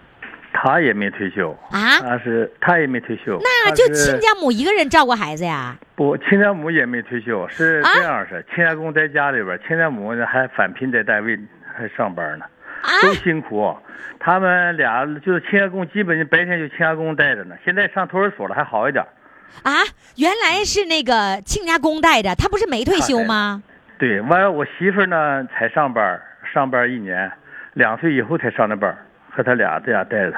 [0.55, 5.75] 他也没退休啊他是他也没退休，那就亲家母一个人照顾孩子呀？
[5.97, 11.39] 不，亲家母也没退休，是啊这样式，亲家公在家里边，亲家母呢还返聘在单位
[11.75, 12.45] 还上班呢，
[12.83, 13.75] 啊，都辛苦。
[14.21, 19.03] 他们俩就是亲家公，基本就白天就亲家公带着呢，现在上托儿所了，还好一点。
[19.63, 19.73] 啊，
[20.17, 23.63] 原来是那个亲家公带着，他不是没退休吗？
[23.99, 26.21] 对，完了我媳妇儿呢才上班，
[26.53, 27.31] 上班一年，
[27.75, 28.97] 两岁以后才上的班，
[29.31, 30.35] 和他俩这样带着，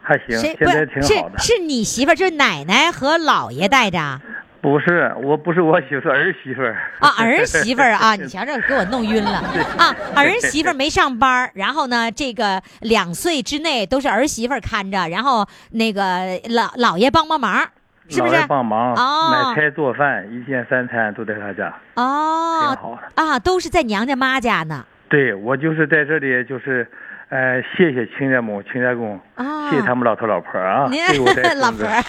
[0.00, 1.38] 还行，现在挺好的。
[1.38, 4.20] 是是你媳妇儿，就是奶奶和姥爷带着
[4.62, 6.76] 不是，我不是我媳妇，是儿媳妇儿。
[7.00, 9.44] 啊，儿媳妇儿啊， 你瞧这给我弄晕了
[9.76, 9.94] 啊！
[10.14, 17.68] 儿媳妇儿没上班，然后呢，这个两岁之内都是儿媳妇儿看着，然后那个老姥爷帮帮忙，
[18.08, 23.22] 是不是帮忙、哦买菜做饭，一天三餐都在他家，挺哦好的。
[23.22, 24.84] 啊，都是在娘家妈家呢。
[25.08, 26.86] 对我就是在这里，就是，
[27.28, 32.02] 呃，谢谢亲家母、亲家公，啊谢谢他们老头老婆啊，您对我带 老婆儿，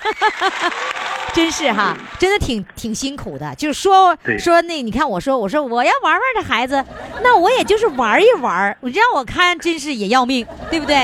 [1.34, 3.54] 真是哈，真的挺挺辛苦的。
[3.56, 6.84] 就是说说那，你看我说我说我要玩玩这孩子，
[7.22, 10.96] 那我也就是玩一玩，你让我看真是也要命，对不对？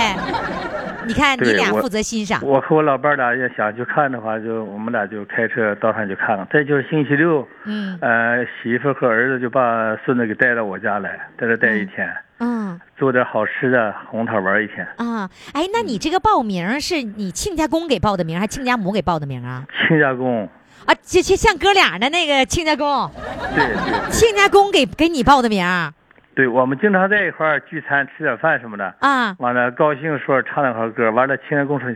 [1.09, 6.47] 你看你俩负责欣赏我和我老伴儿俩要想去看的话，就我们俩就开车到上去看看。
[6.53, 14.85] 再就是星期六，嗯呃，媳妇和儿子就把孙子给带到我家来，在这待一天，嗯做点好吃的，哄他玩一天。
[14.97, 19.65] 啊，哎，那你这个报名是你亲家公给报的名，还是亲家母给报的名啊？
[19.87, 20.47] 亲家公，
[20.85, 23.09] 啊，就就像哥俩的那个亲家公，
[23.55, 25.91] 对亲家公给给你报的名啊？
[26.39, 28.95] 对，我们经常在一块儿聚餐，吃点饭什么的。
[29.01, 31.89] 啊完了，高兴说唱两首歌，完了，亲家公说：“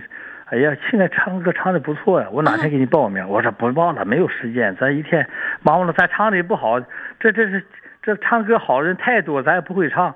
[0.52, 5.26] 哎呀，现在唱歌唱的不错呀，我哪天给你报名？”我说：“不报了，没有时间，咱一天
[5.62, 6.78] 忙活了，咱唱的也不好，
[7.22, 7.66] 这这是
[8.02, 10.14] 这唱歌好的人太多，咱也不会唱。”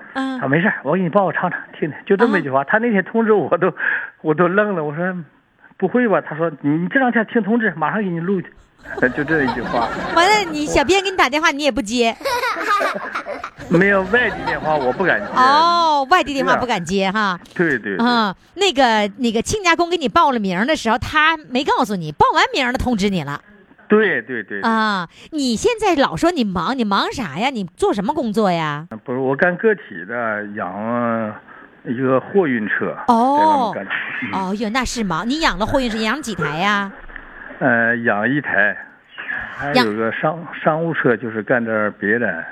[0.49, 2.65] 没事我给你报，我唱唱听听，就这么一句话。
[2.65, 3.73] 他那天通知我都
[4.19, 5.15] 我都愣了，我说
[5.79, 8.51] ：“不会吧？”他说：“你这两天听通知，马上给你录去。”
[9.15, 12.15] 就这一句话，完了，你小编给你打电话，你也不接
[13.69, 15.27] 没有外地电话我不敢接。
[15.35, 17.37] 哦，外地电话不敢接哈。
[17.53, 18.05] 对对对。
[18.05, 23.41] 啊、那个那个亲家公给你报了名的时候，他没告诉你，报完名了通知你了
[23.89, 25.07] 对对对，啊。
[25.31, 27.49] 你现在老说你忙，你忙啥呀？
[27.49, 28.87] 你做什么工作呀？
[29.03, 31.35] 不是我干个体的，养
[31.85, 33.73] 一个货运车，哦
[34.33, 35.29] 哦哟，那是忙。
[35.29, 36.91] 你养了货运车，养几台呀？
[37.59, 38.77] 呃，养一台，
[39.57, 42.43] 还有个商商务车，就是干点别的，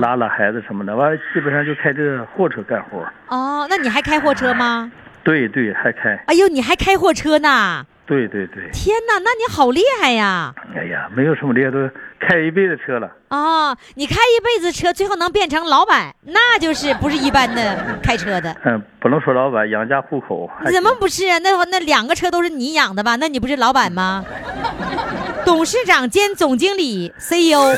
[0.00, 0.94] 拉拉孩子什么的。
[0.94, 3.06] 完了，基本上就开这货车干活。
[3.28, 4.90] 哦，那你还开货车吗？
[5.24, 6.16] 对对，还开。
[6.26, 7.86] 哎呦，你还开货车呢？
[8.04, 8.68] 对对对。
[8.72, 10.52] 天哪，那你好厉害呀！
[10.76, 11.88] 哎呀，没有什么厉害，都
[12.26, 13.10] 开一辈子车了。
[13.30, 18.54] 哦，你开一辈子车，最后能变成老板，那就是不是一般的开车的。
[18.64, 20.48] 嗯，不能说老板，养家糊口。
[20.70, 21.38] 怎么不是啊？
[21.38, 23.16] 那那两个车都是你养的吧？
[23.16, 24.24] 那你不是老板吗？
[25.44, 27.60] 董事长兼总经理 CEO。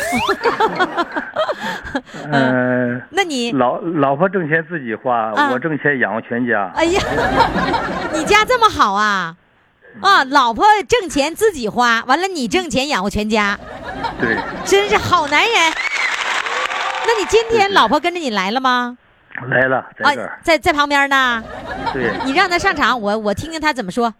[2.30, 6.70] 嗯，嗯、那你，老老婆挣钱自己花，啊我挣钱养活全家。
[6.74, 7.00] 哎呀，
[8.12, 9.34] 你家这么好啊？
[10.00, 13.58] 啊，老婆挣钱自己花，完了你挣钱养活全家，
[14.20, 15.72] 对，真是好男人。
[17.06, 18.96] 那你今天老婆跟着你来了吗？
[19.48, 21.42] 来了，在这啊儿。，在在旁边呢。
[21.92, 24.12] 对，你让他上场，我我听听他怎么说。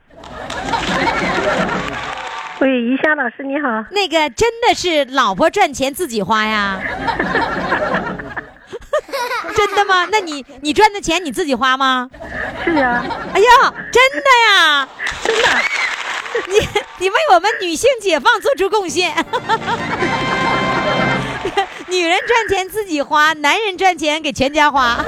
[2.61, 6.79] 喂，于霞老师你好，那个真的是老婆赚钱自己花呀？
[9.57, 10.07] 真的吗？
[10.11, 12.09] 那你你赚的钱你自己花吗？
[12.65, 14.89] 是啊，哎呀，真的呀，
[15.23, 15.49] 真的，
[16.49, 19.15] 你你为我们女性解放做出贡献。
[21.89, 24.99] 女人赚钱自己花，男人赚钱给全家花。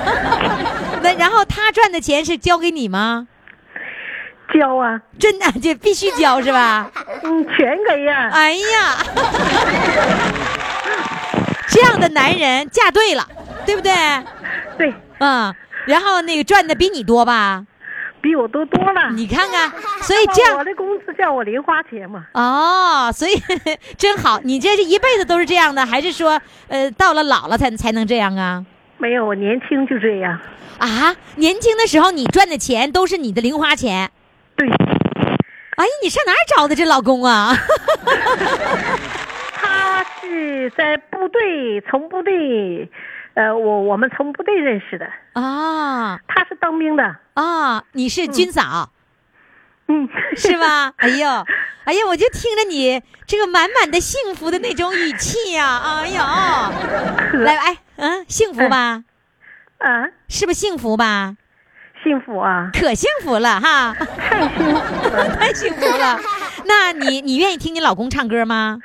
[1.02, 3.26] 那然后他赚的钱是交给你吗？
[4.54, 6.88] 交啊，真的就必须交是吧？
[7.24, 8.96] 嗯，全给呀、哎呀，
[11.68, 13.26] 这样的男人嫁对了，
[13.66, 13.92] 对不对？
[14.78, 15.54] 对，嗯，
[15.86, 17.66] 然后那个赚的比你多吧？
[18.22, 19.10] 比我多多了。
[19.12, 19.70] 你看看，
[20.02, 23.32] 所以这样我的工资叫我零花钱嘛，哦，所以
[23.98, 24.40] 真好。
[24.42, 28.64] 你这是一辈子都是这样的，还是说呃到了老了才才能这样啊？
[28.98, 30.40] 没有，我年轻就这样。
[30.78, 34.10] 啊，年轻的时候你赚的钱都是你的零花钱。
[34.56, 37.54] 对，哎呀，你上哪儿找的这老公啊？
[39.54, 42.90] 他是在部队，从部队，
[43.36, 48.90] 呃，我我们从部队认识的，啊他是当兵的，啊，你是军嫂。
[49.88, 50.92] 嗯，是吧？
[50.96, 51.28] 哎呦，
[51.84, 56.72] 哎呀，我就听着你这个满满的幸福的那种语气呀、哎呀，
[57.34, 59.04] 来，哎，嗯，幸福吧？
[59.78, 61.36] 啊，是不是幸福吧？
[62.02, 62.70] 幸福啊！
[62.72, 66.18] 可幸福了哈，太幸福了， 太幸福了。
[66.64, 68.78] 那你你愿意听你老公唱歌吗？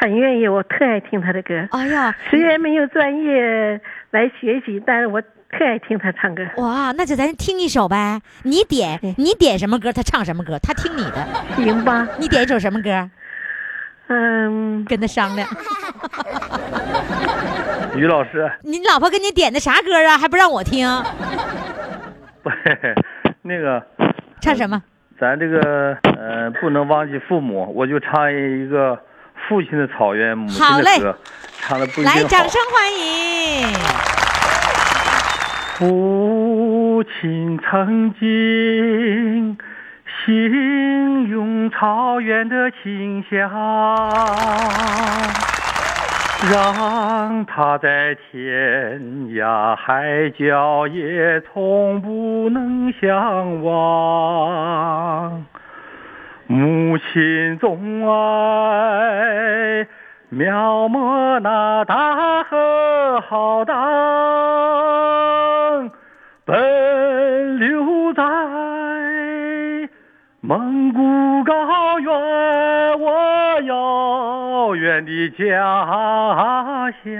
[0.00, 1.54] 很愿意，我特爱听他的歌。
[1.72, 3.78] 哎呀，虽然没有专业
[4.10, 6.42] 来学习，但是我特爱听他唱歌。
[6.56, 8.18] 哇，那就咱听一首呗。
[8.44, 11.26] 你点你点什么歌，他唱什么歌，他听你的。
[11.56, 12.08] 行吧？
[12.18, 13.10] 你点一首什么歌？
[14.08, 15.46] 嗯，跟他商量。
[17.94, 20.16] 于老师，你老婆给你点的啥歌啊？
[20.16, 20.88] 还不让我听？
[22.42, 22.50] 不，
[23.42, 23.82] 那个
[24.40, 24.82] 唱什么？
[25.20, 28.98] 咱这个呃不能忘记父母，我就唱一个
[29.48, 31.18] 父亲的草原，母亲的歌，
[31.58, 33.66] 唱的不一定来，掌声欢迎。
[35.76, 39.58] 父亲曾经
[40.24, 43.50] 形容草原的清香，
[46.52, 49.00] 让他在天
[49.34, 55.44] 涯海角也从不能相忘。
[56.50, 57.78] 母亲总
[58.08, 59.86] 爱
[60.30, 63.76] 描摹那大河浩荡，
[66.44, 68.24] 奔流在
[70.40, 72.10] 蒙古高原，
[72.98, 77.14] 我遥远的家乡。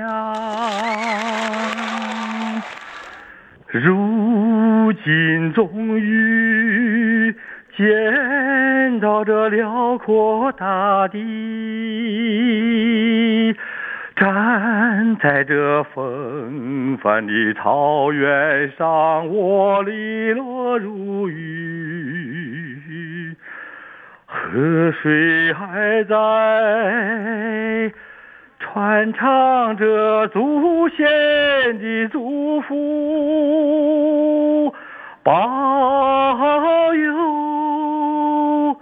[3.69, 7.33] 如今终于
[7.81, 11.17] 见到这辽阔大地，
[14.15, 23.35] 站在这风帆的草原上，我利落如雨，
[24.27, 27.91] 河水还在。
[28.59, 32.75] 传唱着祖先的祝福，
[35.23, 38.81] 保佑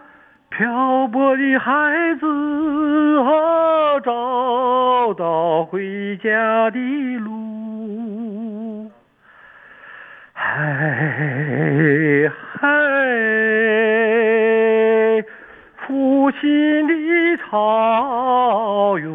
[0.51, 1.73] 漂泊的孩
[2.21, 2.27] 子
[3.21, 6.79] 啊找到回家的
[7.19, 8.89] 路。
[10.35, 12.31] 哎
[12.61, 12.69] 嗨，
[15.77, 16.93] 父亲的
[17.51, 19.09] 草原，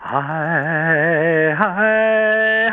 [0.00, 2.70] 哎哎哎，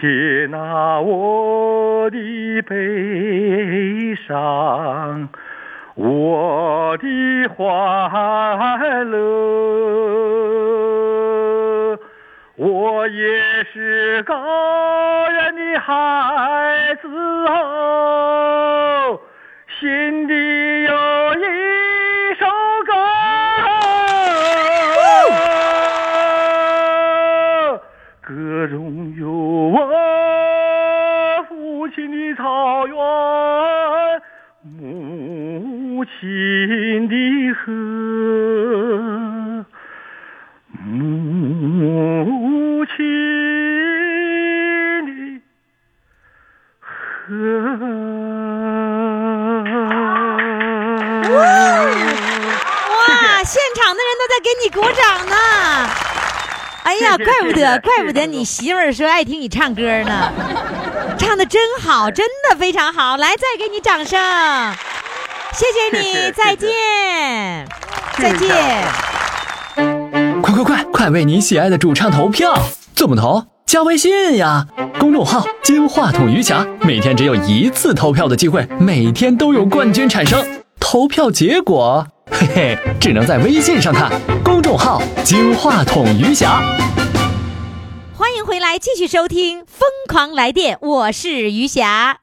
[0.00, 0.08] 请
[57.24, 60.30] 怪不得， 怪不得 你媳妇儿说爱听你唱歌呢，
[61.18, 63.16] 唱的真好，真的非常好。
[63.16, 64.20] 来，再给你掌声，
[65.52, 67.66] 谢谢你，再见，
[68.18, 68.48] 再见。
[70.42, 72.54] 快快快，快为你喜爱的主唱投票！
[72.94, 73.44] 怎么投？
[73.66, 74.66] 加微信呀，
[74.98, 80.62] 公众号“金话筒余霞”，每天只有一次投票的机会，每天都有冠军产生。
[80.78, 84.10] 投票结果，嘿嘿，只能在微信上看。
[84.42, 86.60] 公众号“金话筒余霞”。
[88.16, 92.18] 欢迎回来，继续收听《疯狂来电》，我是余霞。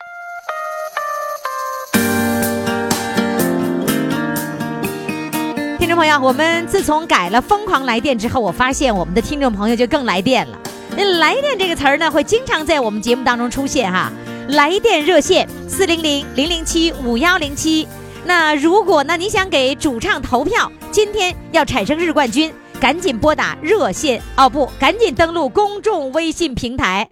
[5.79, 10.59] 听众朋友，我们自从改了“疯狂来电”之后，我发现我们的听众朋友就更来电了。
[10.97, 14.11] 那“来电”这个词儿呢，会经常在我们节目当中出现哈。
[14.49, 17.87] 来电热线四零零零零七五幺零七。
[18.25, 27.09] 那如果呢，你想给主唱投票，今天要产生日冠军，赶紧拨打热线哦不， 赶紧登录公众微信平台。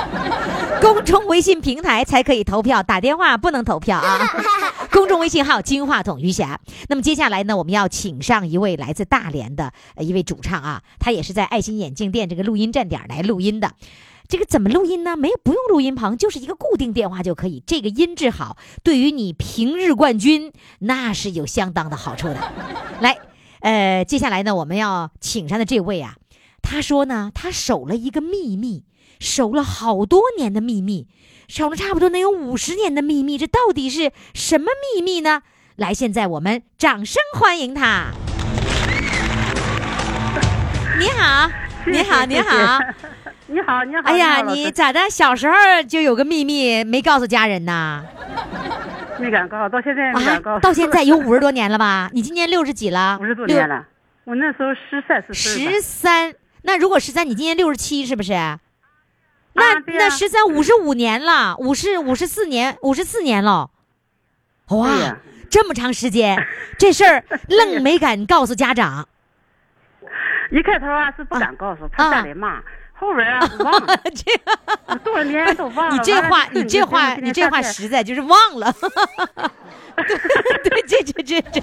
[0.82, 4.18] 公众微信平台才可以投票，打电话不能投票啊！
[4.90, 6.60] 公众微信号“金话筒余霞”。
[6.88, 13.70] 那么接下来呢，我们要请上一位来自大连的一位主唱啊，他也是在爱心眼镜店这个录音站点来录音的。
[14.26, 15.16] 这个怎么录音呢？
[15.16, 17.62] 没有不用录音棚，就是一个固定电话就可以。
[17.66, 22.52] 这个音质好，对于你平日冠军那是有相当的好处的。
[23.00, 23.18] 来，
[23.60, 26.16] 呃，接下来呢，我们要请上的这位啊，
[26.62, 28.84] 他说呢，他守了一个秘密，
[29.20, 31.06] 守了好多年的秘密，
[31.46, 35.42] 守了差不多能有五十年的秘密，这到底是什么秘密呢？
[35.76, 38.06] 来，现在我们掌声欢迎他。
[40.98, 41.50] 你好，
[41.86, 42.78] 你好，你好。
[43.54, 44.02] 你好，你好。
[44.02, 45.08] 哎呀，你咋的？
[45.08, 45.54] 小时候
[45.88, 48.02] 就有个秘密没告诉家人呐？
[49.20, 50.58] 没敢告，到现在没敢告啊，。
[50.58, 52.10] 到现在有五十多年了吧？
[52.12, 53.16] 你今年六十几了？
[53.22, 53.86] 五十多年了，
[54.24, 55.66] 我那时候十三四岁。
[55.68, 56.34] 十三。
[56.62, 58.32] 那如果十三，你今年六十七是不是？
[59.52, 63.70] 那、那十三五十五年了，五十五十四年，五十四年了。
[64.70, 65.16] 哇，
[65.48, 66.44] 这么长时间，
[66.76, 69.06] 这事儿愣没敢告诉家长。
[70.50, 72.60] 一开头啊是不敢告诉，怕家里骂。
[73.04, 75.94] 后边啊忘了， 这多少年都忘了。
[75.94, 78.72] 你这话，你这话，你这话实在就是忘了。
[79.96, 80.04] 对
[80.64, 81.60] 对，这这这这，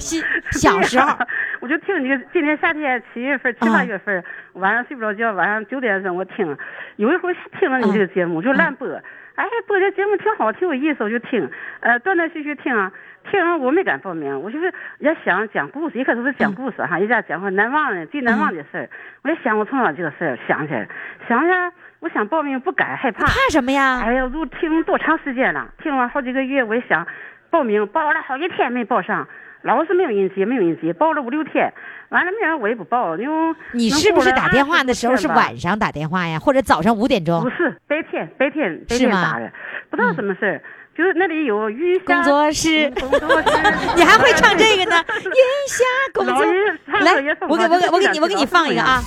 [0.00, 0.18] 小
[0.50, 1.16] 小时候，
[1.60, 4.24] 我就听你今年夏天七月份、七八月份，
[4.54, 6.56] 晚上睡不着觉，晚上九点钟我听，
[6.96, 8.88] 有一回听了你这个节目，就乱播。
[9.36, 11.48] 哎，播这节目挺好，挺有意思，我就听，
[11.80, 12.74] 呃，断断续续听。
[12.74, 12.90] 啊，
[13.30, 18.88] 听完我没敢报名，我就是也想讲故事，一开始是讲故事哈，一家讲话难忘的最难忘的事儿，
[19.22, 20.88] 我也想我从小这个事儿想起来，
[21.28, 24.00] 想起来，我想报名不敢，害怕，怕什么呀？
[24.02, 27.06] 哎呀，我都听多长时间了，听了好几个月，我也想
[27.50, 29.26] 报名，报了好几天没报上，
[29.62, 31.72] 老是没有人接，没有人接，报了五六天，
[32.10, 37.42] 完了没人我也不报，因为你是不是打电话的时候是晚上打电话呀，或者早上五点钟？
[37.42, 39.50] 不是白天，白天白天打的，
[39.90, 40.62] 不知道什么事儿，
[40.96, 43.48] 就是那里有雨下工作室工作室，
[43.96, 45.04] 你还会唱这个呢？
[45.24, 45.32] 云
[45.68, 47.14] 霞工作室来
[47.48, 49.02] 我给我给我给你我给你放一个啊，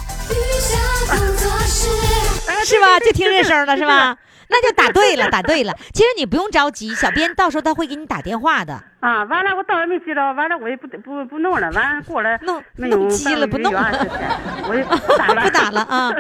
[2.65, 2.99] 是吧？
[2.99, 4.17] 就听这声了是吧？
[4.49, 5.73] 那就打对了， 打对了。
[5.93, 8.73] 其实你不用着急，小编到时候他会给你打电话的。
[8.99, 14.29] 啊，完了，我到也没接着，完了我也不不不弄了，完了过来弄弄急了不弄了半个月20天
[14.69, 16.11] 我也不 打了，不打了啊，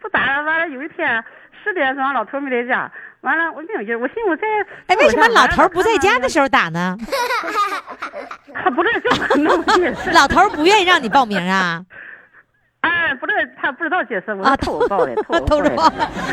[0.00, 0.42] 不打了。
[0.44, 1.22] 完了有一天
[1.62, 2.90] 十点钟，老头没在家，
[3.24, 4.42] 完了我没有劲儿，我寻思我在
[4.86, 6.96] 哎，为什么老头不在家的时候打呢？
[8.62, 9.64] 他不知道叫我弄，
[10.12, 11.82] 老头不愿意让你报名啊？
[12.82, 15.90] 哎，不知道他不知道解释，我偷报的， 偷偷着报。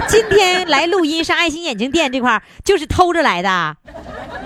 [0.08, 3.76] 今天来录音上爱心眼镜店这块儿就是偷着来的，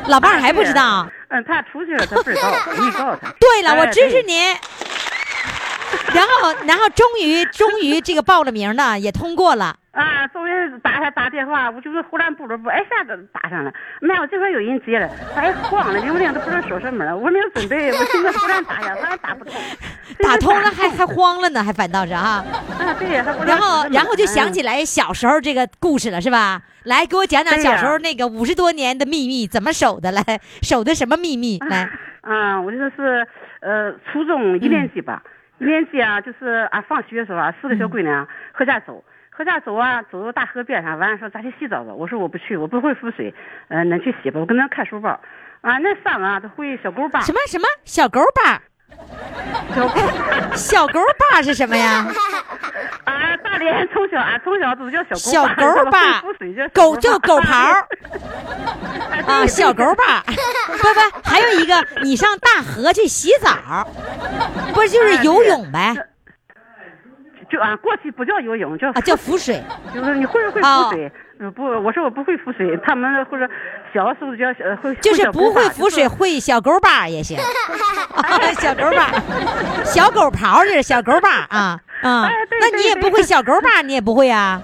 [0.07, 1.07] 老伴儿还不知道。
[1.29, 3.33] 嗯，他出去了，他不知道，我没告诉他。
[3.39, 4.39] 对了，哎我支持对你。
[6.16, 9.76] 然后，然后终于终于这个报了名呢，也通过了。
[9.91, 10.51] 啊，终于
[10.84, 13.72] 打他打电话，我就是忽然不着不，一下子打上了。
[14.01, 17.16] 没有，这边有人接了，哎，慌了，铃铃都不知道说什么了。
[17.16, 19.53] 我没有准备， 我现在忽然打呀，完打不通，
[20.22, 22.43] 打通了还还慌了呢，还反倒是哈。
[22.78, 26.61] 啊，对呀，然后然后就想起来小时候这个故事了，是吧？
[26.84, 30.11] 来，给我讲讲小时候那个五十多年的秘密怎么守的？
[30.11, 30.22] 来，
[30.61, 31.57] 守的什么秘密？
[31.59, 31.89] 来，
[32.22, 33.26] 啊，我就是
[33.61, 43.34] 呃初中一年级吧，一年级啊，就是啊放学的时候啊，四个小姑娘合家走，合家走啊，走到大河边上，完了说咱去洗澡吧，我说我不去，我不会浮水，
[43.70, 45.10] 呃，恁去洗吧，我跟恁看书包，
[45.62, 48.62] 啊，那上啊都会小狗吧，什么什么小狗把？
[49.75, 49.99] 小狗
[50.55, 50.99] 小狗
[51.31, 52.05] 把是什么呀？
[53.05, 57.87] 啊，大连从小啊从小都叫小小狗 狗把会浮水叫狗就狗刨儿
[59.27, 63.87] 啊，小狗把，不不，还有一个，你上大河去洗澡，
[64.73, 65.95] 不就是游泳呗？
[67.49, 69.61] 就俺，过去不叫游泳，叫啊，叫浮水。
[69.93, 71.11] 就是你会不会哦浮水？
[71.37, 73.47] 呃不，我说我不会浮水，他们或者
[73.93, 77.37] 小时候叫小会，就是不会浮水，会小狗把也行。
[78.15, 79.11] 啊 小狗把，
[79.83, 82.29] 小狗刨是小狗把啊啊
[82.61, 84.61] 那你也不会小狗把，你也不会啊？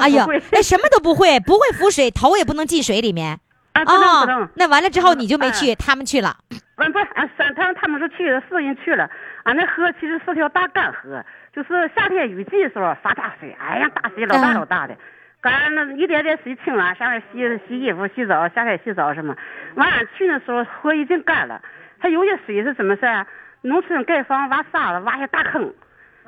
[0.00, 3.38] 哎呀哎，什么都不会，不会浮水，头也不能进水里面。
[3.72, 6.36] 啊，不能不哦能，，那完了之后你就没去，他们去了。
[6.76, 9.08] 完不啊，三他他们说去了，四个人去了，
[9.44, 11.24] 俺那河其实是条大干河，
[11.56, 14.54] 就是夏天雨季的时候发大水，哎呀，大水老大嗯。
[14.54, 14.94] 老大的。
[15.40, 19.34] 赶那一点点水清了，上面洗洗衣服、洗澡、下海洗澡什么。
[19.76, 21.62] 完俺去的时候河已经干了，
[21.98, 23.26] 它有些水是怎么事儿啊？
[23.62, 25.72] 农村盖房挖沙子，挖下大坑，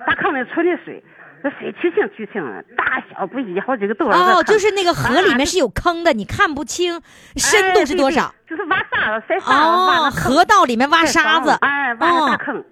[0.06, 1.02] 大坑里存的水，
[1.42, 2.42] 那水曲清曲清，
[2.76, 7.00] 大小不一，好几个多少哦，就是那个河里面是有坑的，你看不清
[7.36, 8.22] 深度是多少。
[8.22, 12.64] 哎对对就是挖沙子、塞沙子，挖哦，河道里面挖沙子，哎，挖个大哦，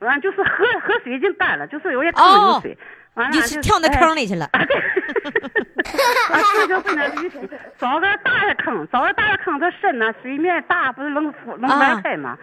[0.00, 2.78] 坑，完就是河河水已经干了，就是有些坑里有水，
[3.14, 4.46] 完了你就跳那哎坑里去了。
[4.52, 4.76] 啊，对，
[6.34, 7.38] 啊，这就不能允许
[7.78, 12.36] 找个大的坑，找个大的坑，它深呢，水面大，不是能能翻开吗？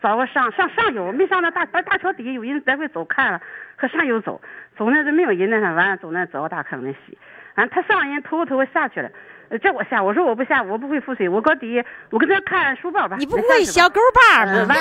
[0.00, 3.40] 找个上上上游，没上那大大大桥底下有人来回走看了，
[3.76, 4.40] 和上游走，
[4.76, 7.18] 走那是没有人那上，完了走那找个大坑那洗，
[7.56, 9.10] 完他上人头头下去了。
[9.50, 13.16] 呃叫我下，我说我不下，我不会浮水，我搁底下，我跟他看书包吧。
[13.18, 14.74] 你不会小狗把呃吗？
[14.74, 14.78] 完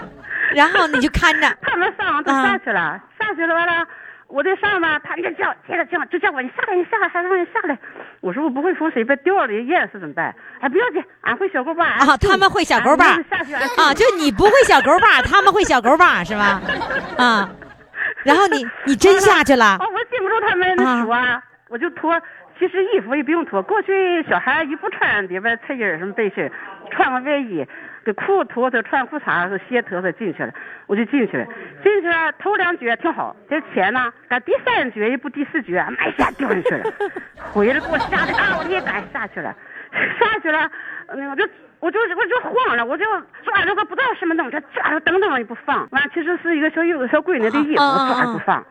[0.54, 3.86] 然后你就看着，他们上都啊下去了，下去了完了，
[4.26, 7.78] 我在上面，他就叫，接着叫，就叫我你下来，你下来，还让你下来。
[8.20, 10.34] 我说我不会浮水，别掉了淹死怎么办？
[10.60, 11.84] 哎，不要紧，俺会小狗把。
[11.86, 16.60] 啊，他们会小狗把下去啊，就你不会小狗把，他们会小狗把是吧？
[17.16, 17.48] 啊，
[18.24, 21.40] 然后你你真下去了哦，我禁不住他们那说啊，
[21.70, 22.20] 我就脱。
[22.58, 26.50] 其实衣服也不用脱，过去小孩一不穿里边衬衣什么背心，
[26.90, 27.66] 穿个外衣，
[28.04, 30.52] 给裤脱脱，穿裤衩子鞋脱脱进去了，
[30.86, 31.46] 我就进去了。
[31.82, 36.84] 进去了头两脚挺好，这钱呢，赶第三脚也不第四脚，妈一下掉进去了，
[37.50, 39.56] 回来给我吓得啊，我也敢下去了，
[40.18, 40.70] 下去了，
[41.16, 41.48] 那我就。
[41.80, 43.06] 我就我就慌了，我就
[43.42, 45.88] 抓着个不知道什么东西，抓着等等也不放。
[45.92, 48.62] 完，其实是一个小幼小闺女的衣服，我抓着不放。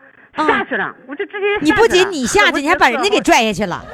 [0.46, 3.84] 下去了，我就直接你不仅你下去，你还把人家给拽下去了，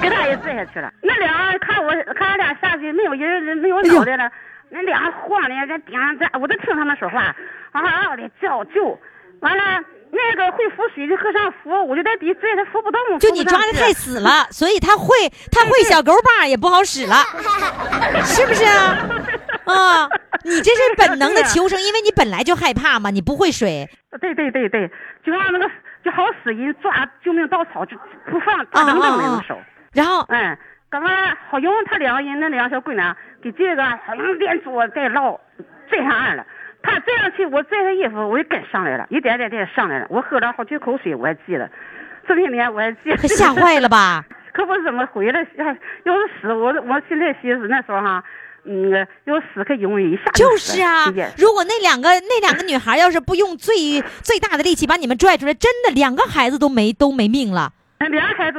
[0.00, 0.92] 给他也拽下去了。
[1.02, 4.30] 那俩看我看俺俩下去，没有人人没有脑袋了，
[4.68, 7.34] 那俩晃的在顶上在，我都听他们说话，
[7.72, 8.98] 嗷嗷的叫救。
[9.40, 9.82] 完了，
[10.12, 13.18] 那个会浮水的和尚扶，我就在底拽他扶不动。
[13.18, 15.06] 就你抓的太死了，所以他会
[15.52, 17.16] 他会小狗把也不好使了，
[18.24, 18.98] 是不是啊？
[19.66, 20.08] 啊，
[20.44, 23.88] 你这是本能的求生，因为你本来就害怕嘛，你不会水。
[24.20, 24.90] 对对对对，
[25.24, 25.70] 就像那个
[26.04, 27.96] 就好使人抓救命稻草，就
[28.28, 29.56] 不放大整整那种手。
[29.92, 30.58] 然后，嗯，
[30.90, 31.10] 刚刚
[31.48, 35.38] 好用他两个人那两个小姑娘给这个好像连捉带捞
[35.88, 36.44] 拽上岸了。
[36.82, 40.06] 他这样去，我拽他衣服，我就跟上来了，一点点点上来了。
[40.08, 41.70] 我喝了好几口水，我还记得，
[42.26, 43.16] 这些年我还记得。
[43.16, 44.24] 可吓坏了吧？
[44.52, 45.46] 可不怎么回来，
[46.04, 48.24] 要是死，我我现在寻思那时候哈，
[48.64, 51.04] 嗯，要死可容易一下就是啊，
[51.38, 57.72] 如果那两个那两个女孩要是不用最最大的力气把你们拽出来，真的两个孩子都没都没命了。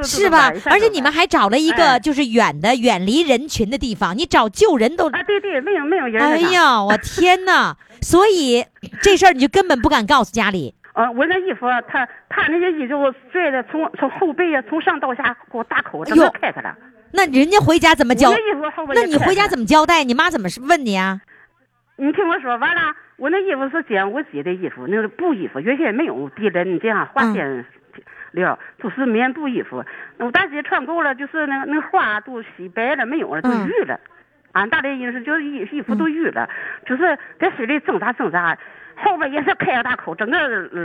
[0.04, 0.52] 是吧？
[0.70, 6.22] 而且你们还找了一个就是远的、远离人群的地方，你找救人都啊，对对，没有没有人。
[6.22, 7.76] 哎呀，我天哪！
[8.00, 8.64] 所以
[9.00, 10.74] 这事儿你就根本不敢告诉家里。
[10.92, 12.94] 啊，我那衣服，他他那些衣服
[13.32, 16.76] 拽的从从后背啊，从上到下给我大口，整个开开了。
[17.12, 18.30] 那人家回家怎么交？
[18.30, 18.36] 我
[18.94, 20.04] 那你回家怎么交代？
[20.04, 21.20] 你妈怎么问你啊？
[21.96, 22.80] 你听我说，完了，
[23.16, 27.64] 我那衣服是捡我姐的衣服，那个布衣服，原先没有别人这样花线
[28.32, 29.84] 料，都是棉布衣服。
[30.18, 33.98] 我大姐穿够了，就是那那花都洗白了，没有了，都淤了。
[34.52, 36.48] 俺大连人是就是衣衣服都淤了，
[36.84, 38.58] 就是在水里挣扎挣扎。
[38.96, 40.38] 后边也是开个大口，整个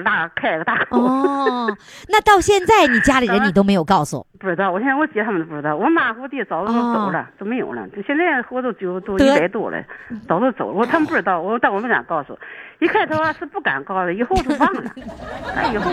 [0.04, 1.00] 拉开个大口。
[1.00, 1.78] 哦，
[2.10, 4.26] 那到现在你家里人你都没有告诉？
[4.40, 5.76] 不知道，我现在我姐他们都不知道。
[5.76, 7.88] 我妈和我弟早都走了，都没有了。
[7.90, 9.84] 就现在活都九都一百多了，
[10.28, 10.74] 早都走了。
[10.74, 12.38] 我他们不知道，我但我们俩告诉。
[12.80, 14.84] 一开头啊是不敢告诉，以后就忘了。
[15.56, 15.92] 那，以后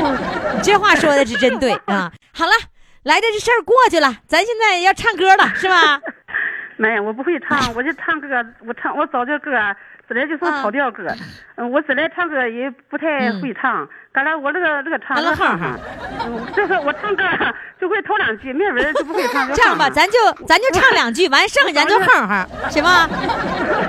[0.54, 2.12] 你这话说的是真对啊！
[2.34, 2.52] 好了，
[3.04, 6.00] 来的这事儿过去了，咱现在要唱歌了，是吧？
[6.76, 8.28] 没，我不会唱，我就唱歌，
[8.66, 9.52] 我唱我找这歌。
[10.06, 11.06] 本来就是跑调歌，
[11.56, 15.78] 嗯，我本来唱歌也不太会唱，刚才我这个这个唱个哼哼，
[16.54, 17.22] 就是我唱歌
[17.80, 19.50] 就会头两句，没人就不会唱。
[19.54, 23.08] 这样吧，咱就咱就唱两句，完剩下咱就 哼哼，行吗？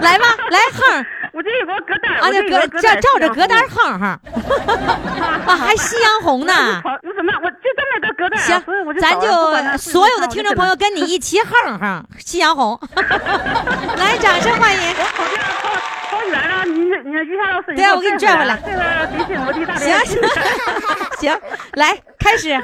[0.01, 1.05] 来吧，来哼。
[1.34, 6.82] 我这有个歌单，啊，这歌照照着歌单哼哼，啊，还夕阳红呢。
[7.03, 8.39] 我怎么我就这么个歌单？
[8.39, 8.63] 行，
[9.01, 12.80] 咱就所有的听众朋友跟你一起哼哼夕阳红，
[13.97, 14.80] 来，掌声欢迎。
[16.16, 18.57] 跑远了，你你于霞老师，对，我给你拽回来。
[18.66, 20.22] 这个提醒我的大行行
[21.20, 21.38] 行，
[21.74, 22.57] 来开始。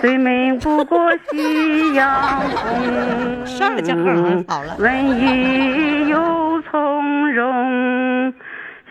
[0.00, 4.74] 最美不过夕阳红，上了就哼哼好了。
[4.82, 8.34] 文艺 又从容，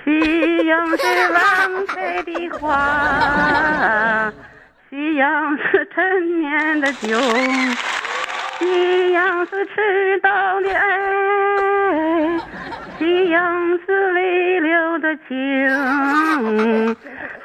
[0.05, 1.03] 夕阳是
[1.33, 4.31] 晚开的花，
[4.89, 7.19] 夕阳是陈年的酒。
[8.59, 12.39] 夕阳是迟到的爱，
[12.97, 16.95] 夕阳是未了的情，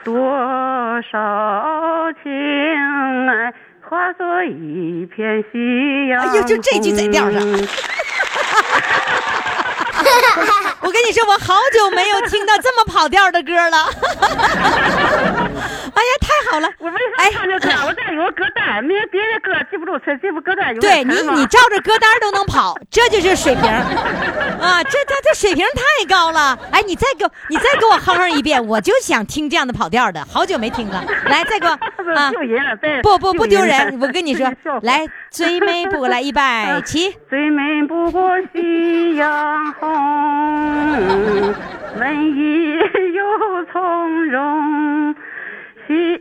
[0.03, 2.30] 多少情
[3.28, 6.20] 爱化作一片夕阳。
[6.22, 7.40] 哎呦，就这句在调上。
[10.80, 13.90] 我跟跟你说，我好久没有听到这么跑调的歌了。
[15.94, 16.68] 哎呀，太好了！
[16.78, 17.68] 我为啥唱这歌？
[17.86, 23.64] 我这有个歌单，没别的歌记不住词，记不歌单有对你你照着歌单都能跑，这就是水平
[24.62, 24.82] 啊！
[24.84, 26.56] 这这这水平太高了。
[26.70, 31.04] 哎，你再给我你再给我哼哼一遍，我就想听这样的跑调的，好久没听了。
[31.26, 31.72] 来，再给我
[32.16, 32.30] 啊！
[32.30, 34.48] 丢人了，不不不丢人，我跟你说
[34.82, 36.40] 来最美不过来预备
[36.86, 37.16] 起。
[37.28, 39.90] 最美不过夕阳红，
[41.98, 42.78] 文艺
[43.14, 45.14] 又从容。
[45.86, 46.20] 夕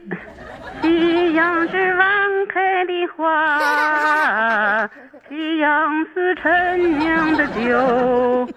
[0.82, 2.08] 夕阳是晚
[2.48, 4.90] 开的花，
[5.30, 8.48] 夕阳是陈酿的酒，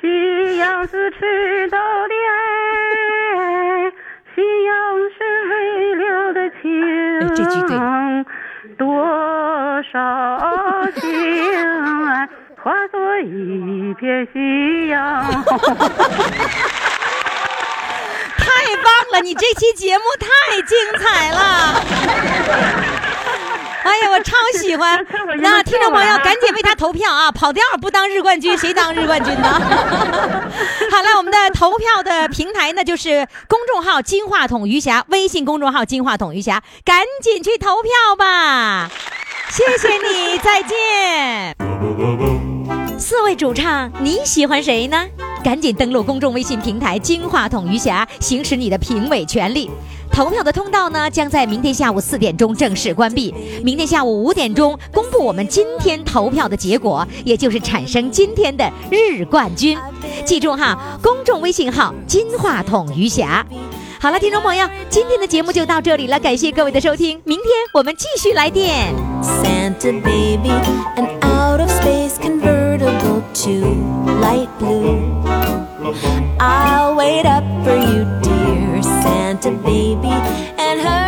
[0.00, 3.90] 夕阳是迟到的爱，
[4.34, 4.74] 夕阳
[5.16, 5.16] 是
[5.48, 6.64] 未了的情。
[8.76, 9.94] 多少
[10.96, 11.02] 情
[12.06, 12.28] 爱
[12.66, 15.54] 化作一片夕阳红。
[18.36, 18.44] 太
[18.74, 19.20] 棒了！
[19.22, 20.26] 你这期节目太
[20.62, 21.38] 精彩了。
[23.86, 25.06] 哎呀，我超喜欢！
[25.38, 27.30] 那听众朋友赶紧为他投票啊！
[27.30, 29.48] 跑调不当日冠军，谁当日冠军呢？
[29.48, 29.60] 好
[31.02, 38.90] 了，我们的投票的平台呢，就是公众号“金话筒余霞”，微信公众号“金话筒余霞”，赶紧去投票吧！
[39.50, 41.54] 谢谢你，再见。
[43.08, 45.06] 四位主唱，你喜欢谁呢？
[45.44, 49.70] 赶紧登录公众微信平台“金话筒余霞”，行使你的评委权利。
[50.10, 53.32] 投票的通道呢，将在明天下午四点钟正式关闭。
[53.62, 59.78] 明天下午五点钟公布我们今天投票的结果，也就是产生今天的日冠军。
[60.24, 63.46] 记住哈，公众微信号“金话筒余霞”。
[64.02, 68.92] 好了，听众朋友，今天的节目就到这里了，感谢各位的收听，明天我们继续来电。
[69.22, 70.50] Santa baby,
[70.96, 72.65] an out of space convert
[73.34, 73.60] to
[74.20, 75.22] light blue.
[76.40, 80.08] I'll wait up for you, dear Santa baby,
[80.58, 81.05] and her.